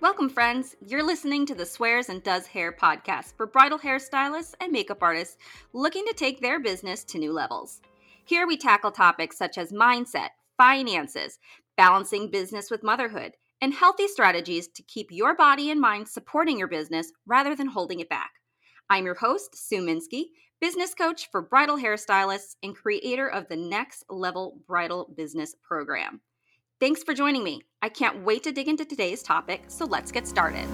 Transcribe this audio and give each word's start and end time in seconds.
Welcome, 0.00 0.30
friends. 0.30 0.76
You're 0.86 1.02
listening 1.02 1.44
to 1.44 1.54
the 1.54 1.66
Swears 1.66 2.08
and 2.08 2.22
Does 2.22 2.46
Hair 2.46 2.72
podcast 2.72 3.36
for 3.36 3.46
bridal 3.46 3.78
hairstylists 3.78 4.54
and 4.58 4.72
makeup 4.72 5.02
artists 5.02 5.36
looking 5.74 6.06
to 6.06 6.14
take 6.14 6.40
their 6.40 6.58
business 6.58 7.04
to 7.04 7.18
new 7.18 7.34
levels. 7.34 7.82
Here 8.24 8.46
we 8.46 8.56
tackle 8.56 8.92
topics 8.92 9.36
such 9.36 9.58
as 9.58 9.72
mindset, 9.72 10.30
finances, 10.56 11.38
balancing 11.76 12.30
business 12.30 12.70
with 12.70 12.82
motherhood, 12.82 13.32
and 13.60 13.74
healthy 13.74 14.08
strategies 14.08 14.68
to 14.68 14.82
keep 14.84 15.08
your 15.10 15.36
body 15.36 15.70
and 15.70 15.78
mind 15.78 16.08
supporting 16.08 16.58
your 16.58 16.68
business 16.68 17.12
rather 17.26 17.54
than 17.54 17.66
holding 17.66 18.00
it 18.00 18.08
back. 18.08 18.30
I'm 18.88 19.04
your 19.04 19.16
host, 19.16 19.54
Sue 19.54 19.82
Minsky, 19.82 20.28
business 20.62 20.94
coach 20.94 21.30
for 21.30 21.42
bridal 21.42 21.76
hairstylists 21.76 22.56
and 22.62 22.74
creator 22.74 23.28
of 23.28 23.48
the 23.48 23.56
Next 23.56 24.04
Level 24.08 24.62
Bridal 24.66 25.12
Business 25.14 25.54
Program. 25.62 26.22
Thanks 26.80 27.02
for 27.02 27.12
joining 27.12 27.44
me. 27.44 27.60
I 27.82 27.90
can't 27.90 28.24
wait 28.24 28.42
to 28.44 28.52
dig 28.52 28.66
into 28.66 28.86
today's 28.86 29.22
topic, 29.22 29.64
so 29.68 29.84
let's 29.84 30.10
get 30.10 30.26
started. 30.26 30.66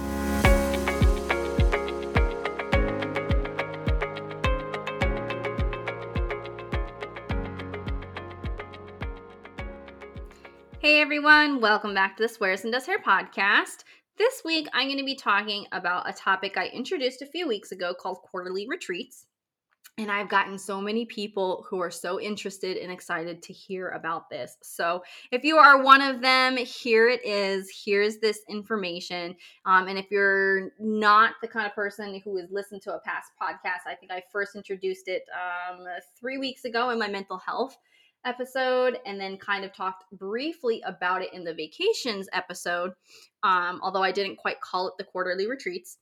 Hey 10.79 11.01
everyone, 11.01 11.61
welcome 11.61 11.93
back 11.93 12.17
to 12.17 12.23
the 12.23 12.29
Swears 12.29 12.63
and 12.63 12.73
Does 12.73 12.87
Hair 12.87 13.01
podcast. 13.05 13.83
This 14.17 14.43
week 14.45 14.69
I'm 14.73 14.87
going 14.87 14.99
to 14.99 15.05
be 15.05 15.17
talking 15.17 15.67
about 15.73 16.09
a 16.09 16.13
topic 16.13 16.57
I 16.57 16.69
introduced 16.69 17.21
a 17.21 17.27
few 17.27 17.49
weeks 17.49 17.73
ago 17.73 17.93
called 17.93 18.19
quarterly 18.19 18.69
retreats. 18.69 19.27
And 19.99 20.11
I've 20.11 20.29
gotten 20.29 20.59
so 20.59 20.79
many 20.79 21.07
people 21.07 21.65
who 21.71 21.81
are 21.81 21.91
so 21.91 22.21
interested 22.21 22.77
and 22.77 22.93
excited 22.93 23.43
to 23.45 23.55
hear 23.55 23.89
about 23.89 24.29
this. 24.29 24.59
So, 24.63 25.03
if 25.33 25.43
you 25.43 25.57
are 25.57 25.83
one 25.83 26.03
of 26.03 26.21
them, 26.21 26.59
here 26.59 27.09
it 27.09 27.25
is. 27.25 27.71
Here's 27.85 28.19
this 28.19 28.41
information. 28.47 29.37
Um, 29.65 29.89
and 29.89 29.99
if 29.99 30.11
you're 30.11 30.73
not 30.79 31.37
the 31.41 31.49
kind 31.49 31.67
of 31.67 31.75
person 31.75 32.21
who 32.23 32.37
has 32.37 32.51
listened 32.51 32.83
to 32.83 32.95
a 32.95 33.01
past 33.01 33.31
podcast, 33.41 33.91
I 33.91 33.95
think 33.95 34.13
I 34.13 34.23
first 34.31 34.55
introduced 34.55 35.09
it 35.09 35.23
um, 35.35 35.87
three 36.21 36.37
weeks 36.37 36.67
ago 36.67 36.91
in 36.91 36.99
my 36.99 37.09
mental 37.09 37.39
health 37.39 37.79
episode 38.27 38.99
and 39.07 39.19
then 39.19 39.39
kind 39.39 39.65
of 39.65 39.73
talked 39.73 40.05
briefly 40.13 40.83
about 40.85 41.23
it 41.23 41.33
in 41.33 41.43
the 41.43 41.55
vacations 41.55 42.29
episode. 42.35 42.93
Um, 43.43 43.81
although 43.83 44.03
I 44.03 44.13
didn't 44.13 44.37
quite 44.37 44.61
call 44.61 44.89
it 44.89 44.95
the 44.99 45.05
quarterly 45.05 45.49
retreats, 45.49 45.97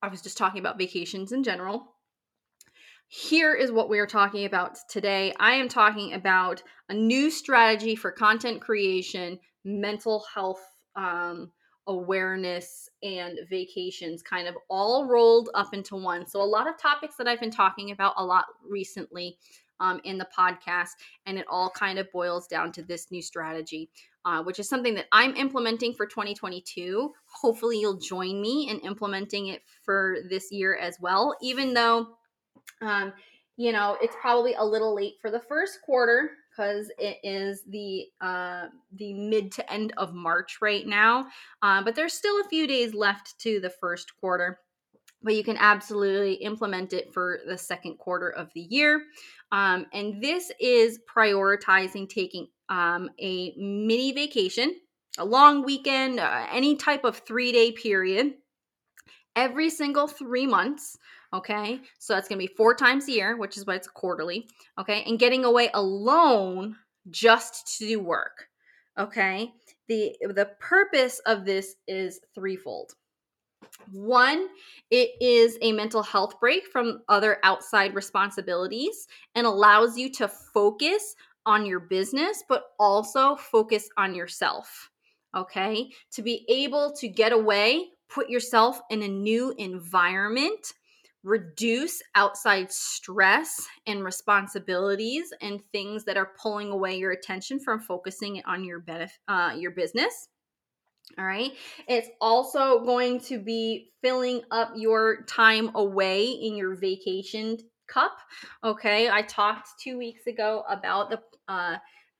I 0.00 0.08
was 0.08 0.22
just 0.22 0.38
talking 0.38 0.60
about 0.60 0.78
vacations 0.78 1.32
in 1.32 1.42
general 1.42 1.93
here 3.14 3.54
is 3.54 3.70
what 3.70 3.88
we 3.88 4.00
are 4.00 4.08
talking 4.08 4.44
about 4.44 4.76
today. 4.88 5.32
I 5.38 5.52
am 5.52 5.68
talking 5.68 6.14
about 6.14 6.64
a 6.88 6.94
new 6.94 7.30
strategy 7.30 7.94
for 7.94 8.10
content 8.10 8.60
creation, 8.60 9.38
mental 9.64 10.24
health 10.34 10.60
um, 10.96 11.52
awareness, 11.86 12.88
and 13.04 13.38
vacations, 13.48 14.20
kind 14.20 14.48
of 14.48 14.56
all 14.68 15.06
rolled 15.06 15.48
up 15.54 15.72
into 15.72 15.94
one. 15.94 16.26
So, 16.26 16.42
a 16.42 16.44
lot 16.44 16.68
of 16.68 16.76
topics 16.76 17.14
that 17.18 17.28
I've 17.28 17.38
been 17.38 17.52
talking 17.52 17.92
about 17.92 18.14
a 18.16 18.24
lot 18.24 18.46
recently 18.68 19.38
um, 19.78 20.00
in 20.02 20.18
the 20.18 20.26
podcast, 20.36 20.94
and 21.24 21.38
it 21.38 21.46
all 21.48 21.70
kind 21.70 22.00
of 22.00 22.10
boils 22.10 22.48
down 22.48 22.72
to 22.72 22.82
this 22.82 23.12
new 23.12 23.22
strategy. 23.22 23.90
Uh, 24.26 24.42
which 24.42 24.58
is 24.58 24.66
something 24.66 24.94
that 24.94 25.04
I'm 25.12 25.36
implementing 25.36 25.92
for 25.92 26.06
2022. 26.06 27.12
Hopefully, 27.26 27.78
you'll 27.78 27.98
join 27.98 28.40
me 28.40 28.70
in 28.70 28.80
implementing 28.80 29.48
it 29.48 29.60
for 29.82 30.16
this 30.30 30.50
year 30.50 30.74
as 30.76 30.96
well, 30.98 31.36
even 31.42 31.74
though 31.74 32.08
um, 32.80 33.12
you 33.56 33.72
know, 33.72 33.96
it's 34.02 34.16
probably 34.20 34.54
a 34.54 34.64
little 34.64 34.94
late 34.94 35.14
for 35.20 35.30
the 35.30 35.40
first 35.40 35.80
quarter 35.82 36.30
because 36.50 36.90
it 36.98 37.18
is 37.22 37.62
the 37.68 38.06
uh, 38.20 38.66
the 38.96 39.14
mid 39.14 39.52
to 39.52 39.72
end 39.72 39.92
of 39.96 40.12
March 40.12 40.58
right 40.60 40.86
now. 40.86 41.26
Uh, 41.62 41.82
but 41.82 41.94
there's 41.94 42.12
still 42.12 42.40
a 42.40 42.48
few 42.48 42.66
days 42.66 42.94
left 42.94 43.38
to 43.40 43.60
the 43.60 43.70
first 43.70 44.12
quarter. 44.18 44.60
But 45.22 45.36
you 45.36 45.44
can 45.44 45.56
absolutely 45.56 46.34
implement 46.34 46.92
it 46.92 47.14
for 47.14 47.40
the 47.46 47.56
second 47.56 47.96
quarter 47.98 48.28
of 48.28 48.50
the 48.54 48.66
year. 48.68 49.04
Um, 49.52 49.86
and 49.92 50.22
this 50.22 50.52
is 50.60 50.98
prioritizing 51.16 52.08
taking 52.08 52.48
um, 52.68 53.08
a 53.18 53.54
mini 53.56 54.12
vacation, 54.12 54.74
a 55.16 55.24
long 55.24 55.64
weekend, 55.64 56.20
uh, 56.20 56.46
any 56.52 56.76
type 56.76 57.04
of 57.04 57.18
three 57.18 57.52
day 57.52 57.72
period 57.72 58.34
every 59.36 59.70
single 59.70 60.06
three 60.06 60.46
months 60.46 60.96
Okay. 61.34 61.80
So 61.98 62.14
that's 62.14 62.28
going 62.28 62.38
to 62.38 62.46
be 62.46 62.54
four 62.54 62.76
times 62.76 63.08
a 63.08 63.12
year, 63.12 63.36
which 63.36 63.56
is 63.56 63.66
why 63.66 63.74
it's 63.74 63.88
quarterly. 63.88 64.46
Okay. 64.78 65.02
And 65.04 65.18
getting 65.18 65.44
away 65.44 65.68
alone 65.74 66.76
just 67.10 67.76
to 67.78 67.88
do 67.88 68.00
work. 68.00 68.46
Okay. 68.98 69.52
The, 69.88 70.14
the 70.20 70.50
purpose 70.60 71.20
of 71.26 71.44
this 71.44 71.74
is 71.88 72.20
threefold. 72.34 72.92
One, 73.90 74.46
it 74.90 75.10
is 75.20 75.58
a 75.60 75.72
mental 75.72 76.02
health 76.02 76.38
break 76.38 76.68
from 76.68 77.02
other 77.08 77.38
outside 77.42 77.94
responsibilities 77.94 79.08
and 79.34 79.46
allows 79.46 79.98
you 79.98 80.12
to 80.12 80.28
focus 80.28 81.16
on 81.46 81.66
your 81.66 81.80
business, 81.80 82.44
but 82.48 82.66
also 82.78 83.34
focus 83.34 83.88
on 83.98 84.14
yourself. 84.14 84.88
Okay. 85.36 85.90
To 86.12 86.22
be 86.22 86.46
able 86.48 86.94
to 87.00 87.08
get 87.08 87.32
away, 87.32 87.88
put 88.08 88.30
yourself 88.30 88.80
in 88.90 89.02
a 89.02 89.08
new 89.08 89.52
environment 89.58 90.74
reduce 91.24 92.02
outside 92.14 92.70
stress 92.70 93.66
and 93.86 94.04
responsibilities 94.04 95.32
and 95.40 95.60
things 95.72 96.04
that 96.04 96.16
are 96.18 96.32
pulling 96.40 96.70
away 96.70 96.96
your 96.96 97.12
attention 97.12 97.58
from 97.58 97.80
focusing 97.80 98.42
on 98.46 98.62
your 98.62 98.80
benefit 98.80 99.18
uh, 99.28 99.54
your 99.56 99.72
business 99.72 100.28
all 101.18 101.24
right? 101.24 101.52
It's 101.86 102.08
also 102.20 102.82
going 102.84 103.20
to 103.20 103.38
be 103.38 103.92
filling 104.02 104.40
up 104.50 104.72
your 104.74 105.24
time 105.24 105.70
away 105.74 106.24
in 106.24 106.56
your 106.56 106.76
vacation 106.76 107.58
cup 107.86 108.16
okay? 108.62 109.10
I 109.10 109.22
talked 109.22 109.68
two 109.82 109.98
weeks 109.98 110.26
ago 110.26 110.64
about 110.68 111.10
the 111.10 111.20
uh, 111.48 111.76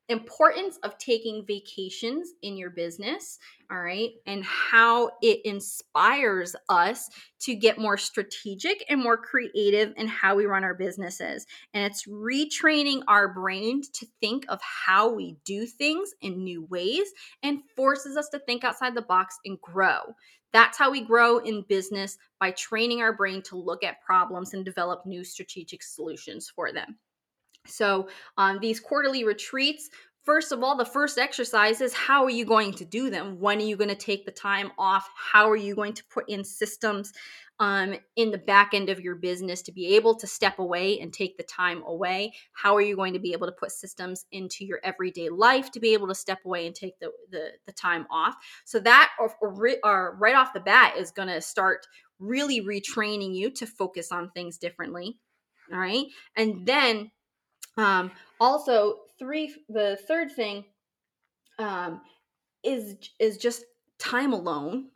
importance 0.09 0.79
of 0.83 0.99
taking 0.99 1.45
vacations 1.47 2.33
in 2.43 2.57
your 2.57 2.71
business, 2.71 3.39
all 3.71 3.81
right, 3.81 4.11
and 4.27 4.45
how 4.45 5.11
it 5.23 5.41
inspires 5.45 6.55
us 6.69 7.09
to 7.41 7.55
get 7.55 7.79
more 7.79 7.97
strategic 7.97 8.85
and 8.89 9.03
more 9.03 9.17
creative 9.17 9.95
in 9.97 10.07
how 10.07 10.35
we 10.35 10.45
run 10.45 10.65
our 10.65 10.75
businesses. 10.75 11.47
And 11.73 11.85
it's 11.85 12.07
retraining 12.07 13.03
our 13.09 13.33
brain 13.33 13.83
to 13.95 14.07
think 14.21 14.45
of 14.49 14.61
how 14.61 15.13
we 15.13 15.37
do 15.45 15.67
things 15.67 16.11
in 16.21 16.45
new 16.45 16.65
ways 16.65 17.09
and 17.43 17.63
forces 17.75 18.17
us 18.17 18.29
to 18.31 18.39
think 18.41 18.65
outside 18.65 18.95
the 18.95 19.03
box 19.03 19.39
and 19.45 19.61
grow. 19.61 20.01
That's 20.53 20.79
how 20.79 20.91
we 20.91 21.01
grow 21.01 21.39
in 21.39 21.65
business 21.69 22.17
by 22.39 22.53
training 22.53 23.01
our 23.01 23.13
brain 23.13 23.43
to 23.43 23.57
look 23.57 23.83
at 23.83 24.03
problems 24.03 24.55
and 24.55 24.65
develop 24.65 25.05
new 25.05 25.25
strategic 25.25 25.83
solutions 25.83 26.53
for 26.55 26.73
them. 26.73 26.97
So, 27.67 28.09
on 28.37 28.57
um, 28.57 28.61
these 28.61 28.81
quarterly 28.81 29.25
retreats, 29.25 29.89
first 30.23 30.53
of 30.53 30.63
all, 30.63 30.77
the 30.77 30.85
first 30.85 31.19
exercise 31.19 31.81
is 31.81 31.95
how 31.95 32.25
are 32.25 32.31
you 32.31 32.45
going 32.45 32.73
to 32.75 32.85
do 32.85 33.11
them? 33.11 33.41
When 33.41 33.59
are 33.59 33.65
you 33.65 33.77
going 33.77 33.91
to 33.91 33.95
take 33.95 34.27
the 34.27 34.33
time 34.33 34.73
off? 34.79 35.09
How 35.17 35.51
are 35.51 35.57
you 35.57 35.75
going 35.75 35.95
to 35.95 36.05
put 36.13 36.29
in 36.29 36.45
systems 36.45 37.13
um, 37.61 37.95
in 38.17 38.31
the 38.31 38.39
back 38.39 38.75
end 38.75 38.91
of 38.91 39.01
your 39.01 39.15
business 39.15 39.63
to 39.63 39.73
be 39.73 39.95
able 39.97 40.15
to 40.17 40.27
step 40.27 40.59
away 40.59 41.01
and 41.01 41.13
take 41.13 41.37
the 41.37 41.43
time 41.43 41.83
away? 41.87 42.35
How 42.53 42.75
are 42.75 42.83
you 42.83 42.97
going 42.97 43.15
to 43.15 43.19
be 43.19 43.33
able 43.33 43.47
to 43.47 43.53
put 43.53 43.73
systems 43.73 44.27
into 44.31 44.65
your 44.65 44.81
everyday 44.85 45.31
life 45.31 45.71
to 45.73 45.81
be 45.81 45.95
able 45.95 46.09
to 46.09 46.15
step 46.15 46.41
away 46.45 46.67
and 46.67 46.75
take 46.75 46.99
the, 46.99 47.11
the, 47.31 47.53
the 47.67 47.73
time 47.73 48.07
off? 48.11 48.35
So, 48.65 48.79
that 48.81 49.11
or, 49.19 49.35
or, 49.41 49.77
or 49.83 50.17
right 50.21 50.35
off 50.35 50.53
the 50.53 50.61
bat 50.61 50.97
is 50.99 51.11
going 51.11 51.29
to 51.29 51.41
start 51.41 51.87
really 52.19 52.61
retraining 52.61 53.35
you 53.35 53.51
to 53.51 53.67
focus 53.67 54.13
on 54.13 54.31
things 54.31 54.59
differently. 54.59 55.19
All 55.73 55.79
right. 55.79 56.07
And 56.37 56.67
then 56.67 57.11
um, 57.77 58.13
also, 58.41 59.01
three. 59.19 59.55
The 59.69 59.99
third 60.09 60.33
thing 60.33 60.65
um, 61.59 62.01
is 62.63 62.97
is 63.19 63.39
just 63.39 63.65
time 63.99 64.33
alone. 64.33 64.91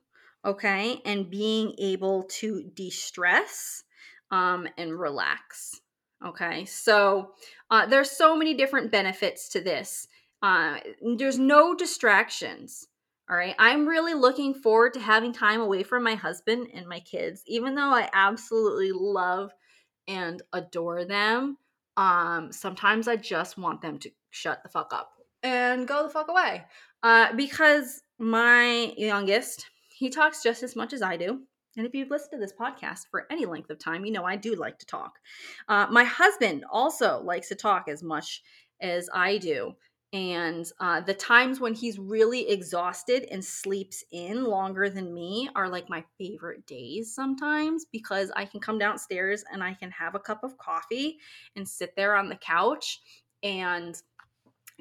Okay, 0.45 1.03
and 1.05 1.29
being 1.29 1.75
able 1.79 2.23
to 2.25 2.63
de-stress 2.75 3.83
um, 4.31 4.69
and 4.79 4.99
relax. 4.99 5.81
Okay, 6.25 6.65
so 6.65 7.33
uh, 7.71 7.87
there's 7.87 8.11
so 8.11 8.37
many 8.37 8.55
different 8.55 8.91
benefits 8.91 9.49
to 9.51 9.61
this. 9.61 10.07
Uh, 10.43 10.79
there's 11.17 11.39
no 11.39 11.75
distractions. 11.75 12.87
All 13.31 13.37
right. 13.37 13.55
I'm 13.59 13.87
really 13.87 14.15
looking 14.15 14.55
forward 14.55 14.95
to 14.95 15.01
having 15.01 15.35
time 15.35 15.61
away 15.61 15.83
from 15.83 16.03
my 16.03 16.15
husband 16.15 16.69
and 16.73 16.89
my 16.89 17.01
kids, 17.01 17.43
even 17.47 17.75
though 17.75 17.91
I 17.93 18.09
absolutely 18.15 18.91
love 18.91 19.51
and 20.07 20.41
adore 20.55 21.05
them. 21.05 21.59
Um, 21.99 22.53
sometimes 22.53 23.09
I 23.09 23.17
just 23.17 23.59
want 23.59 23.83
them 23.83 23.99
to 23.99 24.11
shut 24.31 24.63
the 24.63 24.69
fuck 24.69 24.93
up 24.95 25.11
and 25.43 25.87
go 25.87 26.05
the 26.05 26.09
fuck 26.09 26.29
away. 26.29 26.65
Uh, 27.03 27.35
because 27.35 28.03
my 28.21 28.95
youngest, 28.97 29.67
he 29.89 30.09
talks 30.09 30.43
just 30.43 30.63
as 30.63 30.77
much 30.77 30.93
as 30.93 31.03
I 31.03 31.17
do. 31.17 31.41
And 31.77 31.85
if 31.85 31.95
you've 31.95 32.11
listened 32.11 32.33
to 32.33 32.39
this 32.39 32.53
podcast 32.59 33.07
for 33.11 33.27
any 33.33 33.47
length 33.47 33.71
of 33.71 33.81
time, 33.81 34.05
you 34.05 34.13
know 34.13 34.25
I 34.25 34.37
do 34.37 34.55
like 34.55 34.79
to 34.79 34.87
talk. 34.87 35.19
Uh, 35.69 35.87
my 35.91 36.05
husband 36.05 36.65
also 36.71 37.21
likes 37.23 37.49
to 37.49 37.57
talk 37.57 37.89
as 37.89 38.03
much 38.03 38.43
as 38.81 39.11
I 39.13 39.39
do. 39.39 39.75
And 40.13 40.71
uh, 40.81 41.03
the 41.03 41.13
times 41.13 41.61
when 41.61 41.75
he's 41.75 41.99
really 41.99 42.49
exhausted 42.49 43.27
and 43.31 43.45
sleeps 43.45 44.03
in 44.11 44.45
longer 44.45 44.89
than 44.89 45.13
me 45.13 45.51
are 45.55 45.69
like 45.69 45.91
my 45.91 46.03
favorite 46.17 46.67
days 46.67 47.15
sometimes 47.15 47.85
because 47.93 48.33
I 48.35 48.47
can 48.47 48.59
come 48.61 48.79
downstairs 48.79 49.45
and 49.53 49.63
I 49.63 49.75
can 49.75 49.91
have 49.91 50.15
a 50.15 50.21
cup 50.21 50.45
of 50.45 50.57
coffee 50.57 51.19
and 51.57 51.69
sit 51.69 51.95
there 51.95 52.17
on 52.17 52.31
the 52.31 52.37
couch 52.37 53.01
and 53.43 54.01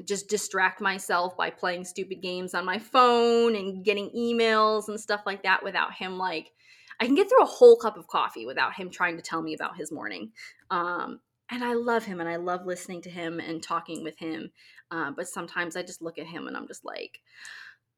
just 0.05 0.29
distract 0.29 0.79
myself 0.79 1.35
by 1.35 1.49
playing 1.49 1.83
stupid 1.83 2.21
games 2.21 2.53
on 2.53 2.63
my 2.63 2.79
phone 2.79 3.55
and 3.55 3.83
getting 3.83 4.09
emails 4.11 4.87
and 4.87 4.99
stuff 4.99 5.23
like 5.25 5.43
that 5.43 5.61
without 5.63 5.93
him 5.93 6.17
like 6.17 6.51
I 6.99 7.05
can 7.05 7.15
get 7.15 7.29
through 7.29 7.43
a 7.43 7.47
whole 7.47 7.75
cup 7.75 7.97
of 7.97 8.07
coffee 8.07 8.45
without 8.45 8.73
him 8.73 8.89
trying 8.89 9.17
to 9.17 9.21
tell 9.21 9.41
me 9.41 9.53
about 9.53 9.77
his 9.77 9.91
morning. 9.91 10.31
Um, 10.71 11.19
and 11.49 11.63
I 11.63 11.73
love 11.73 12.03
him 12.03 12.19
and 12.19 12.27
I 12.27 12.37
love 12.37 12.65
listening 12.65 13.01
to 13.03 13.09
him 13.09 13.39
and 13.39 13.61
talking 13.61 14.03
with 14.03 14.17
him. 14.17 14.51
Uh, 14.91 15.11
but 15.11 15.27
sometimes 15.27 15.75
I 15.75 15.83
just 15.83 16.01
look 16.01 16.17
at 16.17 16.25
him 16.25 16.47
and 16.47 16.55
I'm 16.55 16.67
just 16.67 16.85
like, 16.85 17.21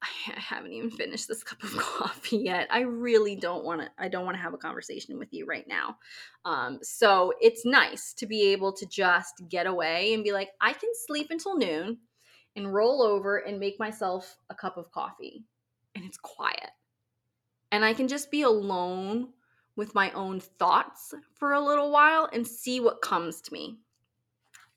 I 0.01 0.07
haven't 0.39 0.71
even 0.73 0.91
finished 0.91 1.27
this 1.27 1.43
cup 1.43 1.61
of 1.63 1.75
coffee 1.77 2.37
yet. 2.37 2.67
I 2.71 2.81
really 2.81 3.35
don't 3.35 3.65
want 3.65 3.81
to. 3.81 3.89
I 3.97 4.07
don't 4.07 4.25
want 4.25 4.37
to 4.37 4.41
have 4.41 4.53
a 4.53 4.57
conversation 4.57 5.17
with 5.19 5.33
you 5.33 5.45
right 5.45 5.67
now. 5.67 5.97
Um, 6.45 6.79
so 6.81 7.33
it's 7.41 7.65
nice 7.65 8.13
to 8.15 8.25
be 8.25 8.47
able 8.47 8.73
to 8.73 8.85
just 8.85 9.43
get 9.49 9.67
away 9.67 10.13
and 10.13 10.23
be 10.23 10.31
like, 10.31 10.49
I 10.61 10.73
can 10.73 10.89
sleep 11.07 11.27
until 11.29 11.57
noon, 11.57 11.97
and 12.55 12.73
roll 12.73 13.01
over 13.01 13.37
and 13.37 13.59
make 13.59 13.79
myself 13.79 14.37
a 14.49 14.55
cup 14.55 14.77
of 14.77 14.91
coffee, 14.91 15.43
and 15.95 16.05
it's 16.05 16.17
quiet, 16.17 16.71
and 17.71 17.83
I 17.83 17.93
can 17.93 18.07
just 18.07 18.31
be 18.31 18.43
alone 18.43 19.29
with 19.75 19.95
my 19.95 20.11
own 20.11 20.39
thoughts 20.39 21.13
for 21.35 21.53
a 21.53 21.65
little 21.65 21.91
while 21.91 22.29
and 22.33 22.45
see 22.45 22.79
what 22.79 23.01
comes 23.01 23.39
to 23.41 23.53
me. 23.53 23.77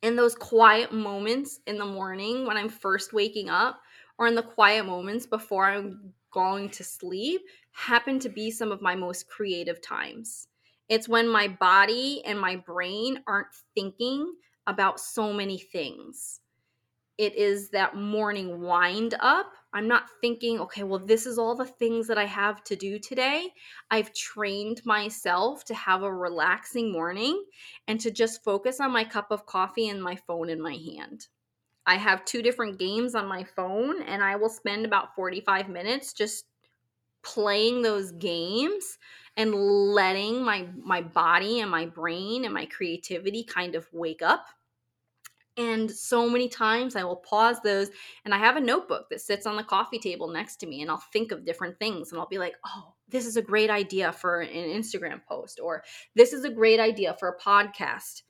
In 0.02 0.16
those 0.16 0.34
quiet 0.34 0.92
moments 0.92 1.60
in 1.66 1.78
the 1.78 1.86
morning 1.86 2.46
when 2.46 2.56
I'm 2.56 2.68
first 2.68 3.12
waking 3.12 3.48
up 3.48 3.80
or 4.18 4.26
in 4.26 4.34
the 4.34 4.42
quiet 4.42 4.84
moments 4.84 5.26
before 5.26 5.66
I'm 5.66 6.12
going 6.32 6.68
to 6.70 6.84
sleep 6.84 7.42
happen 7.72 8.18
to 8.18 8.28
be 8.28 8.50
some 8.50 8.70
of 8.72 8.82
my 8.82 8.94
most 8.94 9.28
creative 9.28 9.80
times. 9.80 10.48
It's 10.88 11.08
when 11.08 11.28
my 11.28 11.48
body 11.48 12.22
and 12.26 12.38
my 12.38 12.56
brain 12.56 13.22
aren't 13.26 13.54
thinking 13.74 14.34
about 14.66 15.00
so 15.00 15.32
many 15.32 15.58
things. 15.58 16.40
It 17.22 17.36
is 17.36 17.68
that 17.68 17.94
morning 17.94 18.60
wind 18.62 19.14
up. 19.20 19.52
I'm 19.72 19.86
not 19.86 20.06
thinking, 20.20 20.58
okay, 20.58 20.82
well, 20.82 20.98
this 20.98 21.24
is 21.24 21.38
all 21.38 21.54
the 21.54 21.64
things 21.64 22.08
that 22.08 22.18
I 22.18 22.24
have 22.24 22.64
to 22.64 22.74
do 22.74 22.98
today. 22.98 23.52
I've 23.92 24.12
trained 24.12 24.84
myself 24.84 25.64
to 25.66 25.74
have 25.74 26.02
a 26.02 26.12
relaxing 26.12 26.90
morning 26.90 27.44
and 27.86 28.00
to 28.00 28.10
just 28.10 28.42
focus 28.42 28.80
on 28.80 28.90
my 28.90 29.04
cup 29.04 29.30
of 29.30 29.46
coffee 29.46 29.88
and 29.88 30.02
my 30.02 30.16
phone 30.16 30.50
in 30.50 30.60
my 30.60 30.74
hand. 30.74 31.28
I 31.86 31.94
have 31.94 32.24
two 32.24 32.42
different 32.42 32.80
games 32.80 33.14
on 33.14 33.28
my 33.28 33.44
phone, 33.44 34.02
and 34.02 34.20
I 34.20 34.34
will 34.34 34.48
spend 34.48 34.84
about 34.84 35.14
45 35.14 35.68
minutes 35.68 36.12
just 36.14 36.46
playing 37.22 37.82
those 37.82 38.10
games 38.10 38.98
and 39.36 39.54
letting 39.54 40.42
my 40.42 40.66
my 40.76 41.02
body 41.02 41.60
and 41.60 41.70
my 41.70 41.86
brain 41.86 42.44
and 42.44 42.52
my 42.52 42.66
creativity 42.66 43.44
kind 43.44 43.76
of 43.76 43.86
wake 43.92 44.22
up 44.22 44.44
and 45.56 45.90
so 45.90 46.28
many 46.28 46.48
times 46.48 46.96
I 46.96 47.04
will 47.04 47.16
pause 47.16 47.58
those 47.62 47.90
and 48.24 48.32
I 48.34 48.38
have 48.38 48.56
a 48.56 48.60
notebook 48.60 49.08
that 49.10 49.20
sits 49.20 49.46
on 49.46 49.56
the 49.56 49.62
coffee 49.62 49.98
table 49.98 50.28
next 50.28 50.56
to 50.56 50.66
me 50.66 50.80
and 50.80 50.90
I'll 50.90 51.02
think 51.12 51.30
of 51.30 51.44
different 51.44 51.78
things 51.78 52.10
and 52.10 52.20
I'll 52.20 52.28
be 52.28 52.38
like, 52.38 52.54
oh, 52.64 52.94
this 53.08 53.26
is 53.26 53.36
a 53.36 53.42
great 53.42 53.68
idea 53.68 54.12
for 54.12 54.40
an 54.40 54.48
Instagram 54.48 55.20
post 55.28 55.60
or 55.62 55.82
this 56.16 56.32
is 56.32 56.44
a 56.44 56.50
great 56.50 56.80
idea 56.80 57.14
for 57.18 57.28
a 57.28 57.38
podcast. 57.38 58.22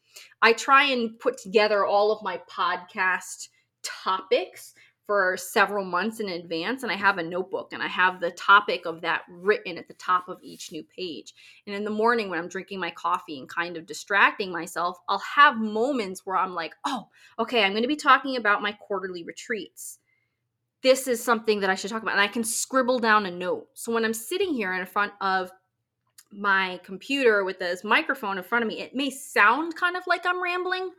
I 0.43 0.53
try 0.53 0.85
and 0.85 1.19
put 1.19 1.39
together 1.39 1.85
all 1.87 2.11
of 2.11 2.23
my 2.23 2.41
podcast 2.51 3.49
topics 3.83 4.75
for 5.07 5.37
several 5.37 5.85
months 5.85 6.21
in 6.21 6.29
advance 6.29 6.83
and 6.83 6.93
I 6.93 6.97
have 6.97 7.19
a 7.19 7.23
notebook 7.23 7.73
and 7.73 7.83
I 7.83 7.89
have 7.89 8.21
the 8.21 8.31
topic 8.31 8.87
of 8.87 9.01
that 9.01 9.23
written 9.29 9.77
at 9.77 9.89
the 9.89 9.95
top 9.95 10.29
of 10.29 10.39
each 10.43 10.71
new 10.71 10.85
page. 10.85 11.35
And 11.67 11.75
in 11.75 11.85
the 11.85 11.91
morning 11.91 12.31
when 12.31 12.39
I'm 12.39 12.49
drinking 12.49 12.81
my 12.81 12.91
coffee 12.91 13.39
and 13.39 13.49
kind 13.49 13.77
of 13.77 13.87
distracting 13.87 14.53
myself, 14.53 14.99
I'll 15.09 15.19
have 15.19 15.57
moments 15.59 16.25
where 16.25 16.37
I'm 16.37 16.55
like, 16.55 16.75
"Oh, 16.85 17.09
okay, 17.39 17.65
I'm 17.65 17.73
going 17.73 17.83
to 17.83 17.89
be 17.89 17.97
talking 17.97 18.37
about 18.37 18.63
my 18.63 18.73
quarterly 18.73 19.25
retreats." 19.25 19.99
This 20.83 21.07
is 21.07 21.23
something 21.23 21.61
that 21.61 21.71
I 21.71 21.75
should 21.75 21.91
talk 21.91 22.03
about 22.03 22.13
and 22.13 22.21
I 22.21 22.29
can 22.29 22.45
scribble 22.45 22.99
down 22.99 23.27
a 23.27 23.31
note. 23.31 23.69
So 23.75 23.93
when 23.93 24.05
I'm 24.05 24.15
sitting 24.15 24.53
here 24.53 24.75
in 24.75 24.87
front 24.87 25.13
of 25.21 25.51
my 26.33 26.81
computer 26.83 27.45
with 27.45 27.59
this 27.59 27.85
microphone 27.85 28.39
in 28.39 28.45
front 28.45 28.65
of 28.65 28.69
me, 28.69 28.81
it 28.81 28.95
may 28.95 29.11
sound 29.11 29.77
kind 29.77 29.97
of 29.97 30.03
like 30.07 30.25
I'm 30.27 30.43
rambling, 30.43 30.91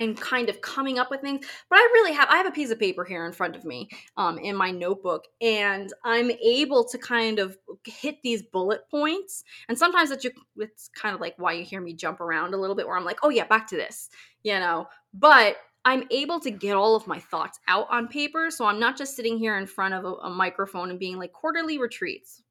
and 0.00 0.20
kind 0.20 0.48
of 0.48 0.60
coming 0.60 0.98
up 0.98 1.10
with 1.10 1.20
things. 1.20 1.46
But 1.68 1.76
I 1.76 1.82
really 1.94 2.12
have 2.12 2.28
I 2.28 2.36
have 2.36 2.46
a 2.46 2.50
piece 2.50 2.70
of 2.70 2.78
paper 2.78 3.04
here 3.04 3.26
in 3.26 3.32
front 3.32 3.56
of 3.56 3.64
me 3.64 3.88
um, 4.16 4.38
in 4.38 4.56
my 4.56 4.70
notebook, 4.70 5.24
and 5.40 5.92
I'm 6.04 6.30
able 6.30 6.84
to 6.88 6.98
kind 6.98 7.38
of 7.38 7.56
hit 7.84 8.22
these 8.22 8.42
bullet 8.42 8.88
points. 8.90 9.44
And 9.68 9.78
sometimes 9.78 10.10
it's, 10.10 10.22
just, 10.22 10.36
it's 10.56 10.88
kind 10.88 11.14
of 11.14 11.20
like 11.20 11.34
why 11.38 11.52
you 11.52 11.64
hear 11.64 11.80
me 11.80 11.94
jump 11.94 12.20
around 12.20 12.54
a 12.54 12.56
little 12.56 12.76
bit, 12.76 12.86
where 12.86 12.96
I'm 12.96 13.04
like, 13.04 13.20
oh 13.22 13.30
yeah, 13.30 13.46
back 13.46 13.66
to 13.68 13.76
this, 13.76 14.08
you 14.42 14.58
know. 14.58 14.86
But 15.14 15.56
I'm 15.84 16.04
able 16.10 16.38
to 16.40 16.50
get 16.50 16.76
all 16.76 16.94
of 16.94 17.06
my 17.06 17.18
thoughts 17.18 17.58
out 17.66 17.86
on 17.90 18.06
paper, 18.08 18.50
so 18.50 18.66
I'm 18.66 18.78
not 18.78 18.96
just 18.96 19.16
sitting 19.16 19.36
here 19.36 19.58
in 19.58 19.66
front 19.66 19.94
of 19.94 20.04
a, 20.04 20.12
a 20.14 20.30
microphone 20.30 20.90
and 20.90 20.98
being 20.98 21.18
like 21.18 21.32
quarterly 21.32 21.78
retreats. 21.78 22.42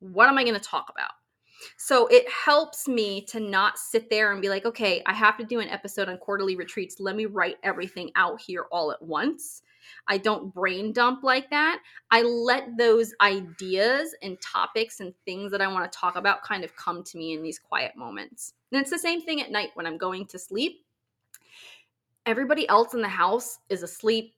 What 0.00 0.28
am 0.28 0.38
I 0.38 0.42
going 0.42 0.54
to 0.54 0.60
talk 0.60 0.90
about? 0.90 1.12
So 1.76 2.06
it 2.08 2.28
helps 2.30 2.88
me 2.88 3.22
to 3.26 3.40
not 3.40 3.78
sit 3.78 4.10
there 4.10 4.32
and 4.32 4.42
be 4.42 4.48
like, 4.48 4.64
okay, 4.64 5.02
I 5.06 5.12
have 5.12 5.36
to 5.38 5.44
do 5.44 5.60
an 5.60 5.68
episode 5.68 6.08
on 6.08 6.18
quarterly 6.18 6.56
retreats. 6.56 7.00
Let 7.00 7.16
me 7.16 7.26
write 7.26 7.56
everything 7.62 8.10
out 8.16 8.40
here 8.40 8.66
all 8.70 8.92
at 8.92 9.02
once. 9.02 9.62
I 10.08 10.18
don't 10.18 10.52
brain 10.52 10.92
dump 10.92 11.22
like 11.22 11.50
that. 11.50 11.80
I 12.10 12.22
let 12.22 12.76
those 12.76 13.14
ideas 13.20 14.14
and 14.22 14.40
topics 14.40 15.00
and 15.00 15.14
things 15.24 15.50
that 15.52 15.60
I 15.60 15.68
want 15.68 15.90
to 15.90 15.98
talk 15.98 16.16
about 16.16 16.42
kind 16.42 16.64
of 16.64 16.74
come 16.76 17.02
to 17.04 17.18
me 17.18 17.34
in 17.34 17.42
these 17.42 17.58
quiet 17.58 17.96
moments. 17.96 18.54
And 18.72 18.80
it's 18.80 18.90
the 18.90 18.98
same 18.98 19.22
thing 19.22 19.40
at 19.40 19.50
night 19.50 19.70
when 19.74 19.86
I'm 19.86 19.98
going 19.98 20.26
to 20.26 20.38
sleep. 20.38 20.84
Everybody 22.26 22.68
else 22.68 22.94
in 22.94 23.02
the 23.02 23.08
house 23.08 23.58
is 23.68 23.82
asleep 23.82 24.34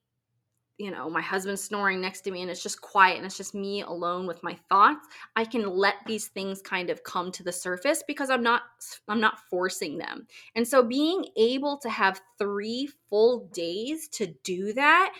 you 0.78 0.90
know, 0.90 1.08
my 1.08 1.23
husband 1.23 1.58
snoring 1.58 2.00
next 2.00 2.20
to 2.23 2.31
me 2.31 2.43
and 2.43 2.50
it's 2.50 2.62
just 2.62 2.81
quiet 2.81 3.17
and 3.17 3.25
it's 3.25 3.37
just 3.37 3.55
me 3.55 3.82
alone 3.82 4.26
with 4.26 4.43
my 4.43 4.56
thoughts, 4.69 5.06
I 5.34 5.44
can 5.44 5.69
let 5.69 5.94
these 6.06 6.28
things 6.28 6.61
kind 6.61 6.90
of 6.90 7.02
come 7.02 7.32
to 7.32 7.43
the 7.43 7.52
surface 7.52 8.02
because 8.06 8.28
I'm 8.28 8.43
not 8.43 8.62
I'm 9.08 9.20
not 9.20 9.40
forcing 9.49 9.99
them. 9.99 10.26
And 10.55 10.67
so 10.69 10.82
being 10.82 11.25
able 11.37 11.78
to 11.78 11.88
have 11.88 12.20
3 12.39 12.89
full 13.08 13.48
days 13.53 14.08
to 14.08 14.27
do 14.44 14.72
that, 14.74 15.15